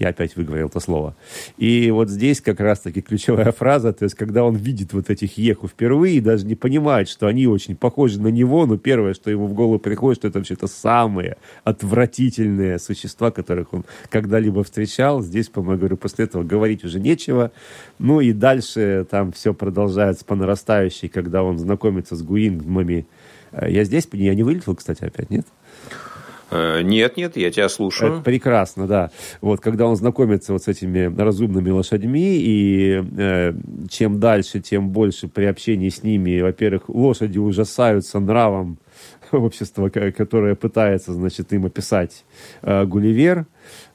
Я 0.00 0.08
опять 0.08 0.34
выговорил 0.34 0.68
это 0.68 0.80
слово. 0.80 1.14
И 1.58 1.90
вот 1.90 2.08
здесь 2.08 2.40
как 2.40 2.58
раз-таки 2.58 3.02
ключевая 3.02 3.52
фраза, 3.52 3.92
то 3.92 4.04
есть 4.04 4.14
когда 4.14 4.44
он 4.44 4.56
видит 4.56 4.94
вот 4.94 5.10
этих 5.10 5.36
еху 5.36 5.68
впервые 5.68 6.16
и 6.16 6.20
даже 6.20 6.46
не 6.46 6.54
понимает, 6.54 7.06
что 7.06 7.26
они 7.26 7.46
очень 7.46 7.76
похожи 7.76 8.18
на 8.18 8.28
него, 8.28 8.64
но 8.64 8.78
первое, 8.78 9.12
что 9.12 9.30
ему 9.30 9.46
в 9.46 9.52
голову 9.52 9.78
приходит, 9.78 10.20
что 10.20 10.28
это 10.28 10.38
вообще-то 10.38 10.68
самые 10.68 11.36
отвратительные 11.64 12.78
существа, 12.78 13.30
которых 13.30 13.74
он 13.74 13.84
когда-либо 14.08 14.64
встречал. 14.64 15.20
Здесь, 15.20 15.50
по-моему, 15.50 15.80
говорю, 15.80 15.98
после 15.98 16.24
этого 16.24 16.44
говорить 16.44 16.82
уже 16.82 16.98
нечего. 16.98 17.52
Ну 17.98 18.22
и 18.22 18.32
дальше 18.32 19.06
там 19.10 19.32
все 19.32 19.52
продолжается 19.52 20.24
по 20.24 20.34
нарастающей, 20.34 21.10
когда 21.10 21.42
он 21.42 21.58
знакомится 21.58 22.16
с 22.16 22.22
гуингмами. 22.22 23.06
Э, 23.52 23.70
я 23.70 23.84
здесь, 23.84 24.08
я 24.12 24.34
не 24.34 24.44
вылетел, 24.44 24.74
кстати, 24.74 25.04
опять, 25.04 25.28
нет? 25.28 25.46
Э, 26.50 26.82
нет, 26.82 27.16
нет, 27.16 27.36
я 27.36 27.50
тебя 27.50 27.68
слушаю. 27.68 28.14
Это 28.14 28.22
прекрасно, 28.22 28.86
да. 28.86 29.10
Вот, 29.40 29.60
когда 29.60 29.86
он 29.86 29.96
знакомится 29.96 30.52
вот 30.52 30.62
с 30.62 30.68
этими 30.68 31.14
разумными 31.20 31.70
лошадьми, 31.70 32.36
и 32.36 33.02
э, 33.16 33.52
чем 33.88 34.20
дальше, 34.20 34.60
тем 34.60 34.90
больше 34.90 35.28
при 35.28 35.44
общении 35.44 35.88
с 35.88 36.02
ними, 36.02 36.40
во-первых, 36.40 36.88
лошади 36.88 37.38
ужасаются 37.38 38.18
нравом 38.20 38.78
общества, 39.36 39.88
которое 39.88 40.54
пытается, 40.54 41.12
значит, 41.12 41.52
им 41.52 41.66
описать 41.66 42.24
э, 42.62 42.84
Гулливер, 42.84 43.46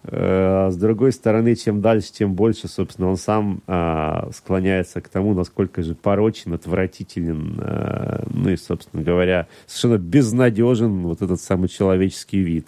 Э, 0.07 0.69
с 0.71 0.77
другой 0.77 1.11
стороны, 1.11 1.55
чем 1.55 1.81
дальше, 1.81 2.11
тем 2.11 2.33
больше, 2.33 2.67
собственно, 2.67 3.09
он 3.09 3.17
сам 3.17 3.61
а, 3.65 4.29
склоняется 4.33 5.01
к 5.01 5.09
тому, 5.09 5.33
насколько 5.33 5.81
же 5.81 5.95
порочен, 5.95 6.53
отвратителен, 6.53 7.55
а, 7.59 8.23
ну 8.29 8.49
и, 8.49 8.57
собственно 8.57 9.01
говоря, 9.01 9.47
совершенно 9.65 9.97
безнадежен 9.97 11.01
вот 11.03 11.21
этот 11.21 11.41
самый 11.41 11.69
человеческий 11.69 12.39
вид. 12.39 12.67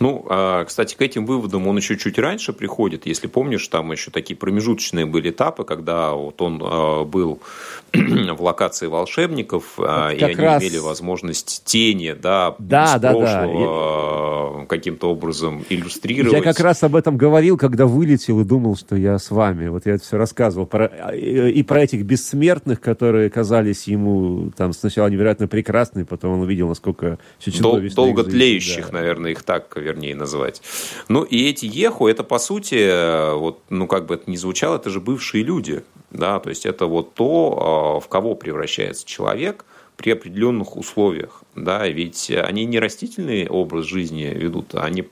Ну, 0.00 0.26
а, 0.28 0.64
кстати, 0.64 0.94
к 0.94 1.02
этим 1.02 1.26
выводам 1.26 1.66
он 1.68 1.76
еще 1.76 1.96
чуть 1.96 2.18
раньше 2.18 2.52
приходит. 2.52 3.06
Если 3.06 3.26
помнишь, 3.26 3.66
там 3.68 3.92
еще 3.92 4.10
такие 4.10 4.36
промежуточные 4.36 5.06
были 5.06 5.30
этапы, 5.30 5.64
когда 5.64 6.12
вот 6.12 6.40
он 6.42 6.60
а, 6.62 7.04
был 7.04 7.40
в 7.92 8.42
локации 8.42 8.86
волшебников, 8.86 9.74
а, 9.78 10.10
вот 10.10 10.18
и 10.18 10.24
они 10.24 10.34
раз... 10.34 10.62
имели 10.62 10.78
возможность 10.78 11.62
тени, 11.64 12.12
да, 12.12 12.56
да, 12.58 12.98
да, 12.98 13.12
прошлого 13.12 14.60
да. 14.60 14.66
каким-то 14.66 15.10
образом 15.10 15.64
иллюстрировать. 15.68 16.32
Я 16.32 16.42
как 16.42 16.60
раз 16.60 16.82
об 16.82 16.96
этом 16.96 17.16
говорил, 17.16 17.56
когда 17.56 17.86
вылетел 17.86 18.40
и 18.40 18.44
думал, 18.44 18.76
что 18.76 18.96
я 18.96 19.18
с 19.18 19.30
вами. 19.30 19.68
Вот 19.68 19.86
я 19.86 19.94
это 19.94 20.04
все 20.04 20.16
рассказывал. 20.16 20.66
Про, 20.66 20.86
и 21.14 21.62
про 21.62 21.82
этих 21.82 22.04
бессмертных, 22.04 22.80
которые 22.80 23.30
казались 23.30 23.84
ему 23.84 24.50
там 24.56 24.72
сначала 24.72 25.08
невероятно 25.08 25.46
прекрасными, 25.46 26.04
потом 26.04 26.34
он 26.34 26.40
увидел, 26.40 26.68
насколько 26.68 27.18
все 27.38 27.52
чудовищно. 27.52 27.96
Дол- 27.96 28.06
долго 28.06 28.24
тлеющих, 28.24 28.90
да. 28.90 28.98
наверное, 28.98 29.30
их 29.32 29.42
так 29.42 29.76
вернее 29.84 30.16
называть. 30.16 30.62
Ну 31.08 31.22
и 31.22 31.48
эти 31.48 31.66
еху, 31.66 32.08
это 32.08 32.24
по 32.24 32.38
сути, 32.38 33.34
вот, 33.36 33.60
ну 33.70 33.86
как 33.86 34.06
бы 34.06 34.14
это 34.14 34.30
ни 34.30 34.36
звучало, 34.36 34.76
это 34.76 34.90
же 34.90 35.00
бывшие 35.00 35.44
люди. 35.44 35.84
Да? 36.10 36.40
То 36.40 36.48
есть 36.48 36.64
это 36.64 36.86
вот 36.86 37.14
то, 37.14 37.96
а, 37.96 38.00
в 38.00 38.08
кого 38.08 38.34
превращается 38.34 39.06
человек 39.06 39.64
при 39.96 40.10
определенных 40.10 40.76
условиях. 40.76 41.42
Да? 41.54 41.86
Ведь 41.86 42.30
они 42.30 42.64
не 42.64 42.78
растительный 42.78 43.48
образ 43.48 43.84
жизни 43.84 44.24
ведут, 44.24 44.74
они 44.74 45.02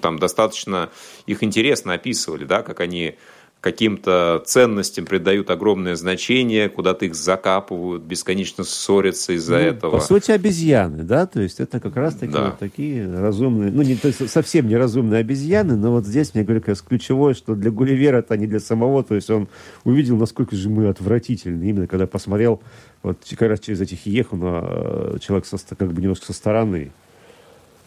там 0.00 0.18
достаточно 0.18 0.90
их 1.26 1.42
интересно 1.42 1.94
описывали, 1.94 2.44
да, 2.44 2.62
как 2.62 2.80
они 2.80 3.16
каким-то 3.60 4.42
ценностям 4.46 5.04
придают 5.04 5.50
огромное 5.50 5.94
значение, 5.94 6.70
куда-то 6.70 7.04
их 7.04 7.14
закапывают, 7.14 8.02
бесконечно 8.02 8.64
ссорятся 8.64 9.34
из-за 9.34 9.54
ну, 9.54 9.58
этого. 9.58 9.90
По 9.92 10.00
сути, 10.00 10.30
обезьяны, 10.30 11.02
да, 11.02 11.26
то 11.26 11.40
есть 11.42 11.60
это 11.60 11.78
как 11.78 11.94
раз 11.96 12.14
таки 12.14 12.32
да. 12.32 12.46
вот 12.46 12.58
такие 12.58 13.12
разумные, 13.12 13.70
ну, 13.70 13.82
не, 13.82 13.96
то 13.96 14.08
есть 14.08 14.30
совсем 14.30 14.66
неразумные 14.66 15.20
обезьяны, 15.20 15.76
но 15.76 15.92
вот 15.92 16.06
здесь, 16.06 16.34
мне 16.34 16.42
говорю, 16.42 16.60
как 16.60 16.70
раз 16.70 16.80
ключевое, 16.80 17.34
что 17.34 17.54
для 17.54 17.70
Гулливера 17.70 18.18
это 18.18 18.36
не 18.38 18.46
для 18.46 18.60
самого, 18.60 19.04
то 19.04 19.14
есть 19.14 19.28
он 19.28 19.48
увидел, 19.84 20.16
насколько 20.16 20.56
же 20.56 20.70
мы 20.70 20.88
отвратительны, 20.88 21.62
именно 21.68 21.86
когда 21.86 22.06
посмотрел 22.06 22.62
вот 23.02 23.18
как 23.28 23.48
раз 23.48 23.60
через 23.60 23.82
этих 23.82 24.06
еху 24.06 24.36
на 24.36 24.60
э, 24.62 25.18
человек 25.20 25.44
со, 25.44 25.58
как 25.76 25.92
бы 25.92 26.00
немножко 26.00 26.26
со 26.26 26.32
стороны. 26.32 26.92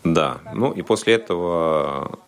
Да, 0.03 0.39
ну 0.53 0.71
и 0.71 0.81
после 0.81 1.13
этого 1.13 2.19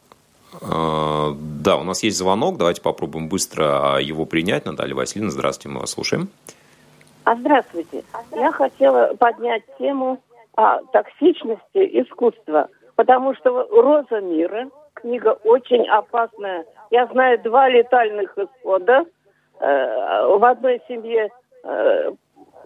да, 0.61 1.77
у 1.77 1.83
нас 1.83 2.03
есть 2.03 2.17
звонок. 2.17 2.57
Давайте 2.57 2.81
попробуем 2.81 3.29
быстро 3.29 3.97
его 3.99 4.25
принять. 4.25 4.65
Наталья 4.65 4.95
Васильевна, 4.95 5.31
здравствуйте, 5.31 5.69
мы 5.73 5.81
вас 5.81 5.91
слушаем. 5.91 6.29
А 7.23 7.35
здравствуйте. 7.35 8.03
Я 8.31 8.51
хотела 8.51 9.15
поднять 9.15 9.63
тему 9.79 10.19
о 10.55 10.81
токсичности 10.93 11.59
искусства, 12.01 12.69
потому 12.95 13.33
что 13.35 13.67
«Роза 13.71 14.21
мира» 14.21 14.69
книга 14.93 15.37
очень 15.43 15.87
опасная. 15.87 16.65
Я 16.91 17.07
знаю 17.07 17.39
два 17.43 17.67
летальных 17.69 18.37
исхода. 18.37 19.05
Э, 19.59 20.27
в 20.37 20.43
одной 20.45 20.81
семье 20.87 21.29
э, 21.63 22.11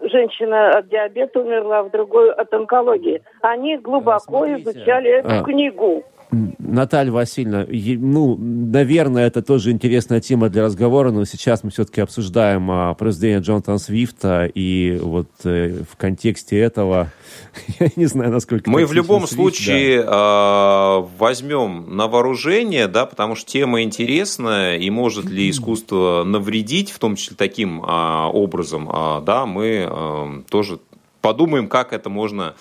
женщина 0.02 0.70
от 0.78 0.88
диабета 0.88 1.40
умерла, 1.40 1.82
в 1.82 1.90
другой 1.90 2.32
от 2.32 2.52
онкологии. 2.52 3.22
Они 3.40 3.76
глубоко 3.76 4.20
Смотрите. 4.46 4.70
изучали 4.70 5.10
эту 5.10 5.40
А. 5.40 5.42
книгу. 5.42 6.04
Наталья 6.32 7.10
Васильевна, 7.10 7.66
ну, 7.68 8.36
наверное, 8.38 9.26
это 9.26 9.42
тоже 9.42 9.72
интересная 9.72 10.20
тема 10.20 10.48
для 10.48 10.62
разговора, 10.62 11.10
но 11.10 11.24
сейчас 11.24 11.64
мы 11.64 11.70
все-таки 11.70 12.00
обсуждаем 12.00 12.70
а, 12.70 12.94
произведение 12.94 13.40
Джонатана 13.40 13.78
Свифта, 13.78 14.44
и 14.54 14.98
вот 15.02 15.28
э, 15.44 15.82
в 15.90 15.96
контексте 15.96 16.58
этого, 16.58 17.10
я 17.80 17.88
не 17.96 18.06
знаю, 18.06 18.30
насколько... 18.30 18.70
Мы 18.70 18.86
в 18.86 18.92
любом 18.92 19.26
Свифт, 19.26 19.34
случае 19.34 20.04
э, 20.06 21.06
возьмем 21.18 21.96
на 21.96 22.06
вооружение, 22.06 22.86
да, 22.86 23.06
потому 23.06 23.34
что 23.34 23.50
тема 23.50 23.82
интересная, 23.82 24.76
и 24.76 24.88
может 24.90 25.24
ли 25.24 25.50
искусство 25.50 26.22
навредить, 26.24 26.90
в 26.92 27.00
том 27.00 27.16
числе 27.16 27.36
таким 27.36 27.82
а, 27.84 28.28
образом, 28.28 28.88
а, 28.92 29.20
да, 29.20 29.46
мы 29.46 29.88
э, 29.90 30.42
тоже 30.48 30.78
подумаем, 31.20 31.68
как 31.68 31.92
это 31.92 32.08
можно 32.08 32.54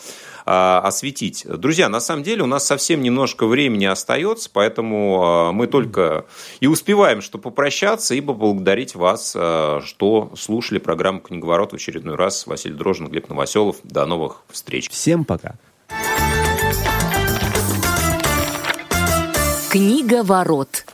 осветить. 0.46 1.46
Друзья, 1.48 1.90
на 1.90 2.00
самом 2.00 2.24
деле 2.24 2.44
у 2.44 2.48
нас 2.48 2.66
совсем 2.66 3.02
немножко 3.02 3.46
времени 3.46 3.86
остается, 3.86 4.50
поэтому 4.52 5.24
а, 5.24 5.52
мы 5.52 5.68
только 5.68 6.26
и 6.60 6.68
успеваем, 6.68 7.22
что 7.22 7.38
попрощаться 7.38 8.16
и 8.16 8.22
поблагодарить 8.22 8.96
вас, 8.96 9.34
а, 9.36 9.82
что 9.84 10.32
слушали 10.38 10.80
программу 10.80 11.20
«Книговорот» 11.20 11.72
в 11.72 11.76
очередной 11.76 12.16
раз. 12.16 12.48
Василий 12.48 12.76
Дрожин, 12.76 13.08
Глеб 13.08 13.30
Новоселов. 13.30 13.78
До 13.84 14.06
новых 14.06 14.44
встреч. 14.50 14.90
Всем 14.90 15.26
пока. 15.26 15.56
Книга 19.70 20.24
ворот. 20.24 20.86